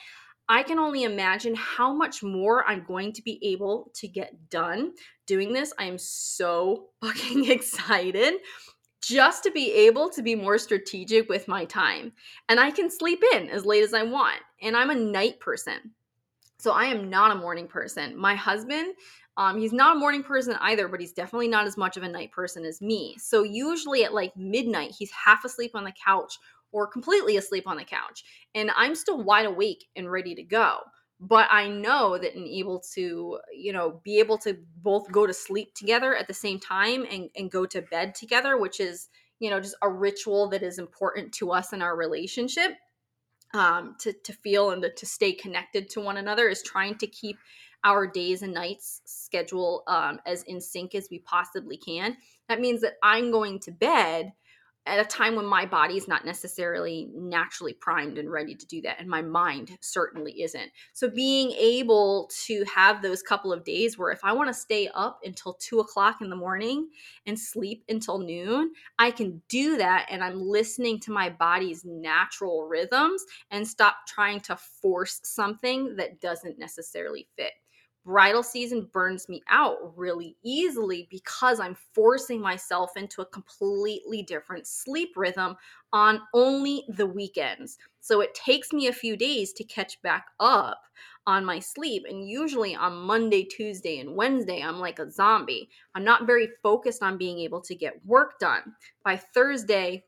I 0.49 0.63
can 0.63 0.79
only 0.79 1.03
imagine 1.03 1.55
how 1.55 1.93
much 1.93 2.23
more 2.23 2.65
I'm 2.69 2.85
going 2.85 3.13
to 3.15 3.23
be 3.23 3.41
able 3.43 3.91
to 3.95 4.07
get 4.07 4.51
done 4.51 4.93
doing 5.27 5.53
this. 5.53 5.73
I 5.79 5.85
am 5.85 5.99
so 5.99 6.91
fucking 7.03 7.51
excited 7.51 8.35
just 9.07 9.45
to 9.45 9.53
be 9.53 9.73
able 9.73 10.11
to 10.11 10.21
be 10.21 10.35
more 10.35 10.59
strategic 10.59 11.29
with 11.29 11.47
my 11.47 11.65
time. 11.65 12.13
And 12.49 12.59
I 12.59 12.73
can 12.73 12.91
sleep 12.91 13.23
in 13.35 13.49
as 13.51 13.65
late 13.65 13.85
as 13.85 13.95
I 13.95 14.03
want. 14.03 14.41
And 14.61 14.77
I'm 14.77 14.91
a 14.91 14.97
night 14.97 15.39
person. 15.39 15.93
So 16.59 16.73
I 16.73 16.87
am 16.87 17.09
not 17.09 17.31
a 17.31 17.39
morning 17.39 17.69
person. 17.69 18.17
My 18.17 18.35
husband, 18.35 18.95
um, 19.37 19.61
he's 19.61 19.73
not 19.73 19.95
a 19.95 19.99
morning 19.99 20.25
person 20.25 20.57
either, 20.61 20.89
but 20.89 20.99
he's 20.99 21.13
definitely 21.13 21.47
not 21.47 21.69
as 21.69 21.77
much 21.77 21.97
of 21.97 22.03
a 22.03 22.09
night 22.09 22.33
person 22.33 22.65
as 22.65 22.83
me. 22.83 23.15
So 23.19 23.45
usually 23.45 24.03
at 24.03 24.13
like 24.13 24.37
midnight, 24.37 24.97
he's 24.99 25.13
half 25.13 25.45
asleep 25.45 25.73
on 25.75 25.85
the 25.85 25.95
couch 26.05 26.37
or 26.73 26.89
completely 26.89 27.37
asleep 27.37 27.69
on 27.69 27.77
the 27.77 27.85
couch. 27.85 28.25
And 28.57 28.73
I'm 28.75 28.97
still 28.97 29.23
wide 29.23 29.47
awake 29.47 29.85
and 29.95 30.11
ready 30.11 30.35
to 30.35 30.43
go 30.43 30.81
but 31.21 31.49
i 31.51 31.69
know 31.69 32.19
that 32.19 32.37
in 32.37 32.47
able 32.47 32.81
to 32.81 33.39
you 33.55 33.73
know 33.73 34.01
be 34.05 34.19
able 34.19 34.37
to 34.39 34.57
both 34.83 35.11
go 35.11 35.27
to 35.27 35.35
sleep 35.35 35.75
together 35.75 36.15
at 36.15 36.27
the 36.27 36.35
same 36.35 36.59
time 36.59 37.07
and, 37.11 37.31
and 37.37 37.51
go 37.51 37.65
to 37.65 37.83
bed 37.83 38.15
together 38.15 38.57
which 38.57 38.81
is 38.81 39.09
you 39.39 39.51
know 39.51 39.61
just 39.61 39.77
a 39.83 39.89
ritual 39.89 40.49
that 40.49 40.63
is 40.63 40.79
important 40.79 41.33
to 41.33 41.51
us 41.51 41.73
in 41.73 41.83
our 41.83 41.97
relationship 41.97 42.73
um, 43.55 43.95
to, 44.01 44.13
to 44.13 44.33
feel 44.33 44.71
and 44.71 44.83
to, 44.83 44.93
to 44.93 45.07
stay 45.07 45.33
connected 45.33 45.89
to 45.91 46.01
one 46.01 46.17
another 46.17 46.49
is 46.49 46.63
trying 46.63 46.97
to 46.99 47.07
keep 47.07 47.39
our 47.85 48.07
days 48.07 48.43
and 48.43 48.53
nights 48.53 49.01
schedule 49.05 49.83
um, 49.87 50.19
as 50.27 50.43
in 50.45 50.61
sync 50.61 50.95
as 50.95 51.09
we 51.11 51.21
possibly 51.21 51.77
can. 51.77 52.17
That 52.49 52.61
means 52.61 52.81
that 52.83 52.95
i'm 53.03 53.31
going 53.31 53.59
to 53.61 53.71
bed 53.71 54.33
at 54.87 55.01
a 55.01 55.05
time 55.05 55.35
when 55.35 55.47
my 55.47 55.67
body 55.67 55.97
is 55.97 56.09
not 56.09 56.25
necessarily 56.25 57.09
naturally 57.15 57.73
primed 57.73 58.19
and 58.19 58.31
ready 58.31 58.55
to 58.55 58.67
do 58.67 58.81
that 58.83 59.01
and 59.01 59.09
my 59.09 59.23
mind 59.23 59.77
certainly 59.81 60.43
isn't. 60.43 60.71
So 60.93 61.11
being 61.11 61.53
able 61.53 62.31
to 62.47 62.65
have 62.65 63.03
those 63.03 63.23
couple 63.23 63.53
of 63.53 63.65
days 63.65 63.99
where 63.99 64.11
if 64.11 64.21
i 64.23 64.33
want 64.33 64.49
to 64.49 64.55
stay 64.55 64.89
up 64.95 65.21
until 65.25 65.55
two 65.55 65.81
o'clock 65.81 66.21
in 66.21 66.31
the 66.31 66.37
morning 66.37 66.89
and 67.27 67.39
sleep 67.39 67.85
until 67.89 68.19
noon 68.19 68.73
i 68.99 69.11
can 69.11 69.43
do 69.49 69.77
that 69.77 70.07
and 70.11 70.23
i'm 70.23 70.41
listening 70.41 71.01
to 71.01 71.11
my 71.11 71.29
body's 71.29 71.85
natural 71.85 72.67
rhythms 72.67 73.25
and 73.51 73.67
stop 73.67 73.97
trying 74.07 74.41
to 74.41 74.57
force 74.57 75.21
something 75.25 75.97
that 75.97 76.21
doesn't 76.21 76.59
necessarily 76.59 77.27
fit 77.37 77.53
bridal 78.07 78.45
season 78.45 78.89
burns 78.93 79.29
me 79.29 79.43
out 79.51 79.93
really 79.97 80.37
easily 80.45 81.09
because 81.11 81.59
I'm 81.59 81.77
forcing 81.93 82.41
myself 82.41 82.93
into 82.97 83.21
a 83.21 83.27
completely 83.27 84.23
different 84.23 84.69
sleep 84.69 85.15
rhythm 85.17 85.57
on 85.93 86.23
only 86.33 86.85
the 86.89 87.07
weekends. 87.07 87.79
So 88.01 88.21
it 88.21 88.33
takes 88.33 88.73
me 88.73 88.87
a 88.87 88.93
few 88.93 89.17
days 89.17 89.53
to 89.55 89.65
catch 89.65 90.01
back 90.03 90.27
up 90.39 90.81
on 91.27 91.45
my 91.45 91.59
sleep. 91.59 92.05
And 92.09 92.29
usually 92.29 92.77
on 92.77 92.95
Monday, 92.95 93.43
Tuesday, 93.43 93.99
and 93.99 94.15
Wednesday, 94.15 94.63
I'm 94.63 94.79
like 94.79 95.01
a 95.01 95.11
zombie. 95.11 95.69
I'm 95.97 96.05
not 96.05 96.29
very 96.29 96.51
focused 96.63 97.03
on 97.03 97.19
being 97.19 97.41
able 97.41 97.61
to 97.63 97.75
get 97.75 98.01
work 98.07 98.39
done. 98.39 98.73
By 99.05 99.17
Thursday, 99.17 100.05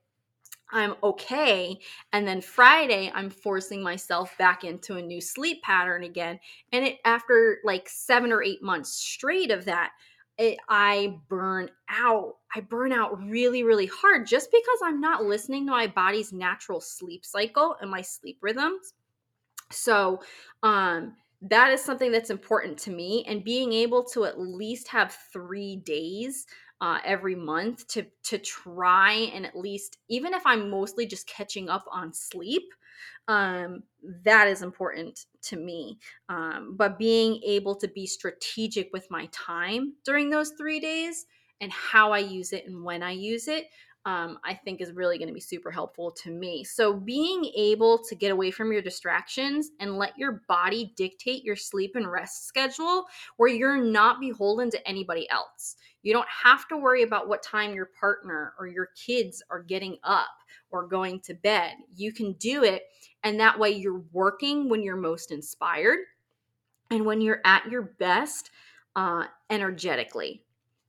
I'm 0.70 0.94
okay. 1.02 1.78
And 2.12 2.26
then 2.26 2.40
Friday, 2.40 3.10
I'm 3.14 3.30
forcing 3.30 3.82
myself 3.82 4.36
back 4.38 4.64
into 4.64 4.96
a 4.96 5.02
new 5.02 5.20
sleep 5.20 5.62
pattern 5.62 6.04
again. 6.04 6.38
And 6.72 6.84
it 6.84 6.98
after 7.04 7.58
like 7.64 7.88
seven 7.88 8.32
or 8.32 8.42
eight 8.42 8.62
months 8.62 8.90
straight 8.90 9.50
of 9.50 9.64
that, 9.64 9.92
it, 10.36 10.58
I 10.68 11.18
burn 11.28 11.70
out. 11.88 12.36
I 12.54 12.60
burn 12.60 12.92
out 12.92 13.18
really, 13.22 13.62
really 13.64 13.86
hard 13.86 14.26
just 14.26 14.50
because 14.52 14.78
I'm 14.84 15.00
not 15.00 15.24
listening 15.24 15.66
to 15.66 15.72
my 15.72 15.86
body's 15.86 16.32
natural 16.32 16.80
sleep 16.80 17.24
cycle 17.24 17.76
and 17.80 17.90
my 17.90 18.02
sleep 18.02 18.38
rhythms. 18.40 18.94
So, 19.70 20.20
um, 20.62 21.16
that 21.42 21.70
is 21.70 21.82
something 21.82 22.10
that's 22.10 22.30
important 22.30 22.78
to 22.80 22.90
me. 22.90 23.24
And 23.28 23.44
being 23.44 23.72
able 23.72 24.02
to 24.06 24.24
at 24.24 24.40
least 24.40 24.88
have 24.88 25.16
three 25.32 25.76
days 25.76 26.46
uh, 26.80 26.98
every 27.04 27.34
month 27.34 27.86
to 27.88 28.06
to 28.24 28.38
try 28.38 29.12
and 29.34 29.44
at 29.44 29.56
least 29.56 29.98
even 30.08 30.32
if 30.32 30.42
i'm 30.46 30.70
mostly 30.70 31.06
just 31.06 31.26
catching 31.26 31.68
up 31.68 31.84
on 31.90 32.12
sleep 32.12 32.62
um, 33.28 33.82
that 34.24 34.48
is 34.48 34.62
important 34.62 35.26
to 35.42 35.56
me. 35.56 35.98
Um, 36.28 36.74
but 36.76 36.98
being 36.98 37.40
able 37.44 37.76
to 37.76 37.88
be 37.88 38.06
strategic 38.06 38.90
with 38.92 39.06
my 39.10 39.28
time 39.32 39.94
during 40.04 40.30
those 40.30 40.52
three 40.56 40.80
days 40.80 41.26
and 41.60 41.72
how 41.72 42.12
i 42.12 42.18
use 42.18 42.52
it 42.52 42.66
and 42.66 42.84
when 42.84 43.02
i 43.02 43.10
use 43.10 43.48
it 43.48 43.66
um, 44.08 44.38
I 44.42 44.54
think 44.54 44.80
is 44.80 44.92
really 44.92 45.18
going 45.18 45.28
to 45.28 45.34
be 45.34 45.40
super 45.40 45.70
helpful 45.70 46.10
to 46.12 46.30
me. 46.30 46.64
So, 46.64 46.94
being 46.94 47.44
able 47.54 47.98
to 48.04 48.14
get 48.14 48.32
away 48.32 48.50
from 48.50 48.72
your 48.72 48.80
distractions 48.80 49.68
and 49.80 49.98
let 49.98 50.16
your 50.16 50.42
body 50.48 50.94
dictate 50.96 51.44
your 51.44 51.56
sleep 51.56 51.94
and 51.94 52.10
rest 52.10 52.46
schedule 52.46 53.04
where 53.36 53.50
you're 53.50 53.76
not 53.76 54.18
beholden 54.18 54.70
to 54.70 54.88
anybody 54.88 55.28
else. 55.28 55.76
You 56.02 56.14
don't 56.14 56.28
have 56.28 56.66
to 56.68 56.78
worry 56.78 57.02
about 57.02 57.28
what 57.28 57.42
time 57.42 57.74
your 57.74 57.90
partner 58.00 58.54
or 58.58 58.66
your 58.66 58.88
kids 58.96 59.42
are 59.50 59.62
getting 59.62 59.98
up 60.04 60.28
or 60.70 60.86
going 60.86 61.20
to 61.20 61.34
bed. 61.34 61.74
You 61.94 62.10
can 62.10 62.32
do 62.34 62.64
it, 62.64 62.84
and 63.24 63.38
that 63.40 63.58
way 63.58 63.72
you're 63.72 64.04
working 64.12 64.70
when 64.70 64.82
you're 64.82 64.96
most 64.96 65.32
inspired 65.32 65.98
and 66.90 67.04
when 67.04 67.20
you're 67.20 67.42
at 67.44 67.70
your 67.70 67.82
best 67.82 68.52
uh, 68.96 69.24
energetically. 69.50 70.44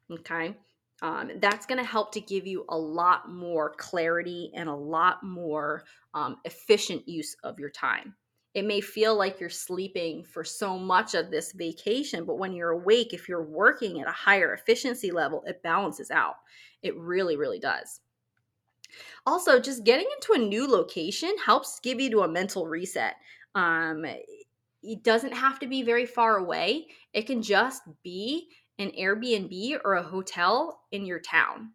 Okay. 0.09 0.55
Um, 1.01 1.31
that's 1.37 1.65
going 1.65 1.77
to 1.77 1.89
help 1.89 2.11
to 2.13 2.21
give 2.21 2.45
you 2.45 2.65
a 2.69 2.77
lot 2.77 3.31
more 3.31 3.73
clarity 3.77 4.51
and 4.53 4.67
a 4.67 4.75
lot 4.75 5.23
more 5.23 5.85
um, 6.13 6.37
efficient 6.45 7.07
use 7.07 7.35
of 7.43 7.59
your 7.59 7.69
time. 7.69 8.15
It 8.55 8.65
may 8.65 8.81
feel 8.81 9.15
like 9.15 9.39
you're 9.39 9.49
sleeping 9.49 10.23
for 10.23 10.43
so 10.43 10.77
much 10.77 11.13
of 11.13 11.29
this 11.29 11.51
vacation, 11.51 12.25
but 12.25 12.39
when 12.39 12.51
you're 12.51 12.71
awake, 12.71 13.13
if 13.13 13.29
you're 13.29 13.43
working 13.43 14.01
at 14.01 14.07
a 14.07 14.11
higher 14.11 14.53
efficiency 14.53 15.11
level, 15.11 15.43
it 15.45 15.61
balances 15.61 16.09
out. 16.09 16.35
It 16.81 16.97
really, 16.97 17.37
really 17.37 17.59
does. 17.59 18.01
Also, 19.25 19.59
just 19.59 19.83
getting 19.83 20.07
into 20.15 20.33
a 20.33 20.47
new 20.47 20.67
location 20.67 21.33
helps 21.45 21.79
give 21.79 22.01
you 22.01 22.09
to 22.09 22.21
a 22.21 22.27
mental 22.27 22.65
reset. 22.65 23.15
Um, 23.53 24.03
it 24.81 25.03
doesn't 25.03 25.33
have 25.33 25.59
to 25.59 25.67
be 25.67 25.83
very 25.83 26.05
far 26.05 26.37
away. 26.37 26.87
It 27.13 27.27
can 27.27 27.41
just 27.41 27.83
be 28.03 28.49
an 28.79 28.91
Airbnb 28.99 29.79
or 29.85 29.95
a 29.95 30.03
hotel 30.03 30.81
in 30.91 31.05
your 31.05 31.19
town. 31.19 31.73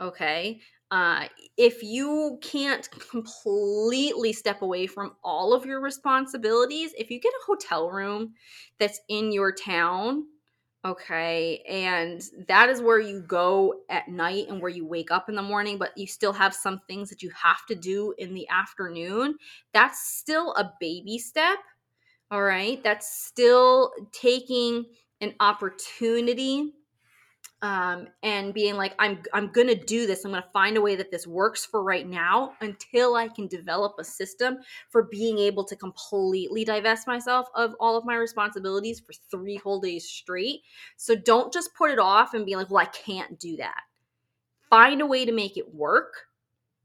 Okay. 0.00 0.60
Uh, 0.90 1.26
if 1.58 1.82
you 1.82 2.38
can't 2.42 2.88
completely 3.10 4.32
step 4.32 4.62
away 4.62 4.86
from 4.86 5.12
all 5.22 5.52
of 5.52 5.66
your 5.66 5.80
responsibilities, 5.80 6.92
if 6.98 7.10
you 7.10 7.20
get 7.20 7.32
a 7.32 7.46
hotel 7.46 7.90
room 7.90 8.32
that's 8.78 9.00
in 9.10 9.30
your 9.30 9.52
town, 9.52 10.24
okay, 10.86 11.62
and 11.68 12.22
that 12.48 12.70
is 12.70 12.80
where 12.80 13.00
you 13.00 13.20
go 13.20 13.82
at 13.90 14.08
night 14.08 14.46
and 14.48 14.62
where 14.62 14.70
you 14.70 14.86
wake 14.86 15.10
up 15.10 15.28
in 15.28 15.34
the 15.34 15.42
morning, 15.42 15.76
but 15.76 15.96
you 15.98 16.06
still 16.06 16.32
have 16.32 16.54
some 16.54 16.80
things 16.88 17.10
that 17.10 17.22
you 17.22 17.30
have 17.30 17.66
to 17.68 17.74
do 17.74 18.14
in 18.16 18.32
the 18.32 18.48
afternoon, 18.48 19.36
that's 19.74 20.08
still 20.08 20.52
a 20.54 20.72
baby 20.80 21.18
step. 21.18 21.58
All 22.30 22.42
right. 22.42 22.82
That's 22.82 23.24
still 23.26 23.92
taking 24.12 24.84
an 25.20 25.34
opportunity 25.40 26.74
um, 27.60 28.06
and 28.22 28.54
being 28.54 28.76
like 28.76 28.94
i'm 28.98 29.20
i'm 29.32 29.48
gonna 29.48 29.74
do 29.74 30.06
this. 30.06 30.24
I'm 30.24 30.30
gonna 30.30 30.44
find 30.52 30.76
a 30.76 30.80
way 30.80 30.94
that 30.96 31.10
this 31.10 31.26
works 31.26 31.64
for 31.64 31.82
right 31.82 32.06
now 32.06 32.52
until 32.60 33.16
i 33.16 33.28
can 33.28 33.48
develop 33.48 33.94
a 33.98 34.04
system 34.04 34.58
for 34.90 35.04
being 35.04 35.38
able 35.38 35.64
to 35.64 35.74
completely 35.74 36.64
divest 36.64 37.06
myself 37.06 37.48
of 37.54 37.74
all 37.80 37.96
of 37.96 38.04
my 38.04 38.14
responsibilities 38.14 39.00
for 39.00 39.12
three 39.30 39.56
whole 39.56 39.80
days 39.80 40.08
straight. 40.08 40.60
So 40.96 41.14
don't 41.16 41.52
just 41.52 41.74
put 41.74 41.90
it 41.90 41.98
off 41.98 42.34
and 42.34 42.46
be 42.46 42.56
like 42.56 42.70
well 42.70 42.82
i 42.82 42.86
can't 42.86 43.38
do 43.38 43.56
that. 43.56 43.80
Find 44.70 45.00
a 45.00 45.06
way 45.06 45.24
to 45.24 45.32
make 45.32 45.56
it 45.56 45.74
work 45.74 46.14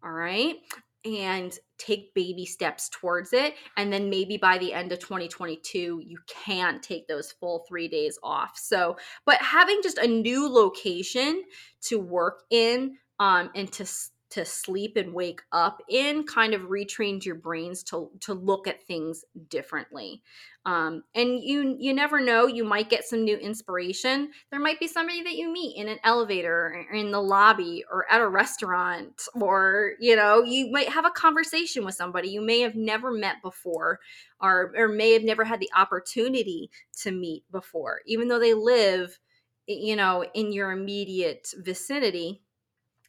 all 0.03 0.11
right 0.11 0.55
and 1.05 1.57
take 1.77 2.13
baby 2.13 2.45
steps 2.45 2.89
towards 2.89 3.33
it. 3.33 3.55
And 3.77 3.91
then 3.91 4.09
maybe 4.09 4.37
by 4.37 4.57
the 4.57 4.73
end 4.73 4.91
of 4.91 4.99
2022, 4.99 6.01
you 6.05 6.17
can 6.27 6.79
take 6.79 7.07
those 7.07 7.31
full 7.31 7.65
three 7.67 7.87
days 7.87 8.17
off. 8.23 8.57
So, 8.57 8.97
but 9.25 9.41
having 9.41 9.81
just 9.83 9.97
a 9.97 10.07
new 10.07 10.47
location 10.47 11.43
to 11.83 11.99
work 11.99 12.43
in 12.49 12.97
um, 13.19 13.49
and 13.55 13.71
to 13.73 13.85
to 14.33 14.43
sleep 14.43 14.97
and 14.97 15.13
wake 15.13 15.41
up 15.51 15.79
in 15.89 16.25
kind 16.25 16.55
of 16.55 16.61
retrained 16.61 17.23
your 17.23 17.35
brains 17.35 17.83
to 17.83 18.09
to 18.19 18.33
look 18.33 18.67
at 18.67 18.83
things 18.87 19.23
differently. 19.49 20.23
Um, 20.65 21.03
and 21.13 21.39
you 21.39 21.75
you 21.77 21.93
never 21.93 22.19
know 22.19 22.47
you 22.47 22.63
might 22.63 22.89
get 22.89 23.05
some 23.05 23.23
new 23.23 23.37
inspiration. 23.37 24.31
There 24.49 24.59
might 24.59 24.79
be 24.79 24.87
somebody 24.87 25.21
that 25.21 25.35
you 25.35 25.53
meet 25.53 25.77
in 25.77 25.87
an 25.87 25.99
elevator 26.03 26.87
or 26.89 26.95
in 26.95 27.11
the 27.11 27.21
lobby 27.21 27.83
or 27.91 28.11
at 28.11 28.21
a 28.21 28.27
restaurant 28.27 29.21
or 29.39 29.91
you 29.99 30.15
know 30.15 30.41
you 30.41 30.71
might 30.71 30.89
have 30.89 31.05
a 31.05 31.11
conversation 31.11 31.85
with 31.85 31.93
somebody 31.93 32.29
you 32.29 32.41
may 32.41 32.61
have 32.61 32.75
never 32.75 33.11
met 33.11 33.35
before 33.43 33.99
or 34.41 34.73
or 34.75 34.87
may 34.87 35.13
have 35.13 35.23
never 35.23 35.43
had 35.43 35.59
the 35.59 35.69
opportunity 35.77 36.71
to 37.01 37.11
meet 37.11 37.43
before. 37.51 38.01
Even 38.07 38.29
though 38.29 38.39
they 38.39 38.55
live 38.55 39.19
you 39.67 39.95
know 39.95 40.25
in 40.33 40.51
your 40.51 40.71
immediate 40.71 41.49
vicinity 41.59 42.42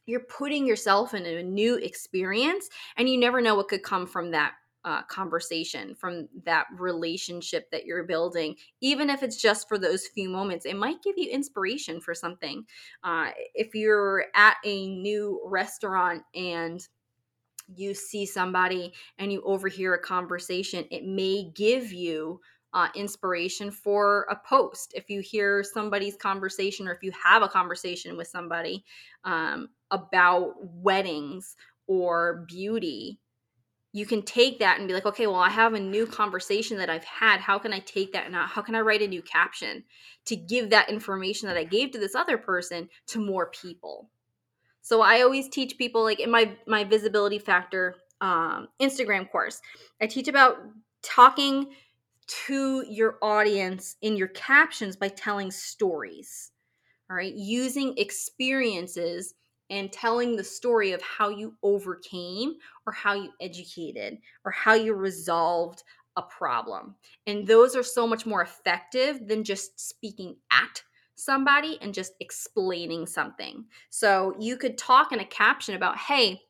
you're 0.07 0.21
putting 0.21 0.67
yourself 0.67 1.15
in 1.15 1.25
a 1.27 1.43
new 1.43 1.77
experience 1.77 2.69
and 2.97 3.09
you 3.09 3.19
never 3.19 3.41
know 3.41 3.55
what 3.55 3.69
could 3.69 3.83
come 3.83 4.07
from 4.07 4.31
that 4.31 4.53
uh, 4.85 5.03
conversation 5.05 5.95
from 5.95 6.29
that 6.45 6.67
relationship 6.77 7.71
that 7.71 7.87
you're 7.87 8.05
building 8.05 8.55
even 8.83 9.09
if 9.09 9.23
it's 9.23 9.41
just 9.41 9.67
for 9.67 9.79
those 9.79 10.07
few 10.09 10.29
moments. 10.29 10.67
It 10.67 10.77
might 10.77 11.03
give 11.03 11.17
you 11.17 11.31
inspiration 11.31 12.01
for 12.01 12.15
something. 12.15 12.65
Uh, 13.03 13.31
if 13.55 13.75
you're 13.75 14.27
at 14.35 14.57
a 14.65 14.89
new 14.89 15.41
restaurant 15.47 16.23
and 16.35 16.87
you 17.75 17.95
see 17.95 18.27
somebody 18.27 18.93
and 19.19 19.33
you 19.33 19.41
overhear 19.43 19.95
a 19.95 20.03
conversation 20.03 20.85
it 20.91 21.03
may 21.07 21.51
give 21.55 21.95
you 21.95 22.39
uh, 22.75 22.89
inspiration 22.95 23.71
for 23.71 24.27
a 24.29 24.37
post. 24.37 24.93
If 24.95 25.09
you 25.09 25.21
hear 25.21 25.63
somebody's 25.63 26.17
conversation 26.17 26.89
or 26.89 26.93
if 26.93 27.03
you 27.03 27.13
have 27.13 27.43
a 27.43 27.49
conversation 27.49 28.17
with 28.17 28.27
somebody 28.29 28.85
um, 29.25 29.69
about 29.93 30.55
weddings 30.61 31.57
or 31.87 32.45
beauty, 32.49 33.21
you 33.93 34.05
can 34.05 34.23
take 34.23 34.59
that 34.59 34.79
and 34.79 34.89
be 34.89 34.95
like, 34.95 35.07
okay, 35.07 35.29
well, 35.29 35.37
I 35.37 35.51
have 35.51 35.75
a 35.75 35.81
new 35.81 36.05
conversation 36.05 36.79
that 36.79 36.91
I've 36.91 37.05
had. 37.05 37.39
How 37.39 37.61
can 37.61 37.73
I 37.73 37.79
take 37.79 38.13
that 38.13 38.27
and 38.27 38.35
how 38.35 38.61
can 38.61 38.75
I 38.75 38.81
write 38.81 39.03
a 39.03 39.07
new 39.07 39.23
caption 39.23 39.85
to 40.25 40.35
give 40.35 40.71
that 40.71 40.91
information 40.91 41.47
that 41.47 41.57
I 41.57 41.63
gave 41.63 41.93
to 41.93 42.01
this 42.01 42.17
other 42.17 42.37
person 42.37 42.89
to 43.07 43.25
more 43.25 43.47
people? 43.51 44.11
So 44.83 45.01
I 45.01 45.23
always 45.23 45.49
teach 45.49 45.79
people 45.79 46.03
like 46.03 46.19
in 46.19 46.31
my 46.31 46.57
my 46.67 46.83
visibility 46.83 47.39
factor 47.39 47.95
um, 48.21 48.69
Instagram 48.83 49.31
course, 49.31 49.61
I 50.01 50.07
teach 50.09 50.27
about 50.27 50.57
talking 51.03 51.69
to 52.27 52.85
your 52.89 53.19
audience 53.23 53.97
in 54.03 54.17
your 54.17 54.29
captions 54.29 54.97
by 54.97 55.09
telling 55.09 55.51
stories. 55.51 56.51
All 57.11 57.17
right, 57.17 57.35
using 57.35 57.95
experiences 57.99 59.35
and 59.71 59.93
telling 59.93 60.37
the 60.37 60.45
story 60.45 60.93
of 60.93 61.03
how 61.03 61.29
you 61.29 61.55
overcame 61.63 62.55
or 62.87 62.93
how 62.93 63.15
you 63.15 63.31
educated 63.41 64.19
or 64.45 64.51
how 64.51 64.75
you 64.75 64.95
resolved 64.95 65.83
a 66.17 66.23
problem. 66.23 66.95
And 67.27 67.47
those 67.47 67.75
are 67.75 67.83
so 67.83 68.07
much 68.07 68.27
more 68.27 68.43
effective 68.43 69.27
than 69.27 69.45
just 69.45 69.81
speaking 69.81 70.37
at 70.51 70.83
somebody 71.15 71.79
and 71.81 71.95
just 71.95 72.13
explaining 72.21 73.07
something. 73.07 73.65
So 73.91 74.35
you 74.39 74.57
could 74.57 74.79
talk 74.79 75.13
in 75.13 75.21
a 75.21 75.25
caption 75.25 75.75
about, 75.75 75.99
hey, 75.99 76.43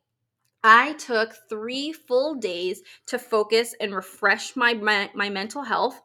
I 0.65 0.95
took 0.95 1.35
three 1.49 1.93
full 1.93 2.37
days 2.37 2.83
to 3.07 3.19
focus 3.19 3.75
and 3.81 3.95
refresh 3.95 4.57
my, 4.57 4.75
my, 4.75 5.11
my 5.15 5.31
mental 5.31 5.63
health. 5.63 6.01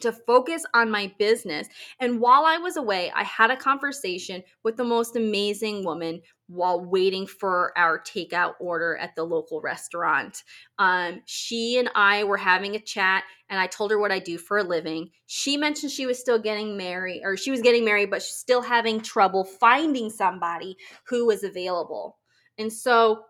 to 0.00 0.12
focus 0.12 0.64
on 0.74 0.90
my 0.90 1.12
business. 1.18 1.68
And 2.00 2.20
while 2.20 2.44
I 2.44 2.58
was 2.58 2.76
away, 2.76 3.12
I 3.14 3.22
had 3.24 3.50
a 3.50 3.56
conversation 3.56 4.42
with 4.64 4.76
the 4.76 4.84
most 4.84 5.16
amazing 5.16 5.84
woman 5.84 6.22
while 6.48 6.84
waiting 6.84 7.26
for 7.26 7.72
our 7.78 8.00
takeout 8.02 8.54
order 8.60 8.96
at 8.96 9.14
the 9.14 9.24
local 9.24 9.60
restaurant. 9.60 10.42
Um, 10.78 11.22
she 11.24 11.78
and 11.78 11.88
I 11.94 12.24
were 12.24 12.36
having 12.36 12.74
a 12.74 12.80
chat, 12.80 13.24
and 13.48 13.58
I 13.58 13.66
told 13.68 13.90
her 13.90 13.98
what 13.98 14.12
I 14.12 14.18
do 14.18 14.38
for 14.38 14.58
a 14.58 14.64
living. 14.64 15.10
She 15.26 15.56
mentioned 15.56 15.92
she 15.92 16.06
was 16.06 16.18
still 16.18 16.38
getting 16.38 16.76
married, 16.76 17.22
or 17.24 17.36
she 17.36 17.50
was 17.50 17.62
getting 17.62 17.84
married, 17.84 18.10
but 18.10 18.22
she's 18.22 18.36
still 18.36 18.62
having 18.62 19.00
trouble 19.00 19.44
finding 19.44 20.10
somebody 20.10 20.76
who 21.06 21.26
was 21.26 21.44
available. 21.44 22.18
And 22.58 22.72
so 22.72 23.24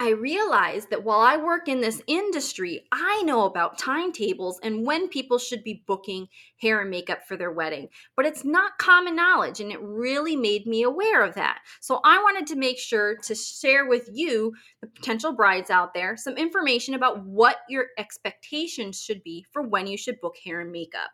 I 0.00 0.10
realized 0.10 0.90
that 0.90 1.04
while 1.04 1.20
I 1.20 1.36
work 1.36 1.68
in 1.68 1.80
this 1.80 2.02
industry, 2.06 2.86
I 2.90 3.22
know 3.22 3.44
about 3.44 3.78
timetables 3.78 4.58
and 4.62 4.84
when 4.84 5.08
people 5.08 5.38
should 5.38 5.62
be 5.62 5.84
booking 5.86 6.28
hair 6.60 6.80
and 6.80 6.90
makeup 6.90 7.20
for 7.26 7.36
their 7.36 7.52
wedding. 7.52 7.88
But 8.16 8.26
it's 8.26 8.44
not 8.44 8.78
common 8.78 9.14
knowledge, 9.14 9.60
and 9.60 9.70
it 9.70 9.80
really 9.80 10.34
made 10.34 10.66
me 10.66 10.82
aware 10.82 11.22
of 11.22 11.34
that. 11.34 11.60
So 11.80 12.00
I 12.04 12.18
wanted 12.18 12.46
to 12.48 12.56
make 12.56 12.78
sure 12.78 13.16
to 13.18 13.34
share 13.34 13.86
with 13.86 14.08
you, 14.12 14.54
the 14.80 14.88
potential 14.88 15.32
brides 15.32 15.70
out 15.70 15.94
there, 15.94 16.16
some 16.16 16.36
information 16.36 16.94
about 16.94 17.24
what 17.24 17.58
your 17.68 17.86
expectations 17.98 19.00
should 19.00 19.22
be 19.22 19.46
for 19.52 19.62
when 19.62 19.86
you 19.86 19.96
should 19.96 20.20
book 20.20 20.36
hair 20.44 20.60
and 20.60 20.72
makeup 20.72 21.10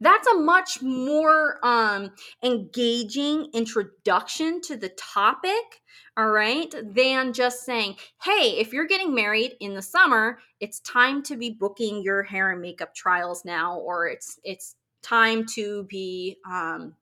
that's 0.00 0.28
a 0.28 0.38
much 0.38 0.82
more 0.82 1.58
um, 1.62 2.10
engaging 2.42 3.48
introduction 3.52 4.60
to 4.62 4.76
the 4.76 4.90
topic 4.90 5.82
all 6.16 6.30
right 6.30 6.74
than 6.94 7.32
just 7.32 7.64
saying 7.64 7.94
hey 8.22 8.56
if 8.58 8.72
you're 8.72 8.86
getting 8.86 9.14
married 9.14 9.54
in 9.60 9.74
the 9.74 9.82
summer 9.82 10.38
it's 10.60 10.80
time 10.80 11.22
to 11.22 11.36
be 11.36 11.50
booking 11.50 12.02
your 12.02 12.22
hair 12.22 12.52
and 12.52 12.60
makeup 12.60 12.94
trials 12.94 13.44
now 13.44 13.78
or 13.78 14.06
it's 14.06 14.38
it's 14.44 14.74
time 15.02 15.46
to 15.46 15.84
be 15.84 16.36
um, 16.50 16.94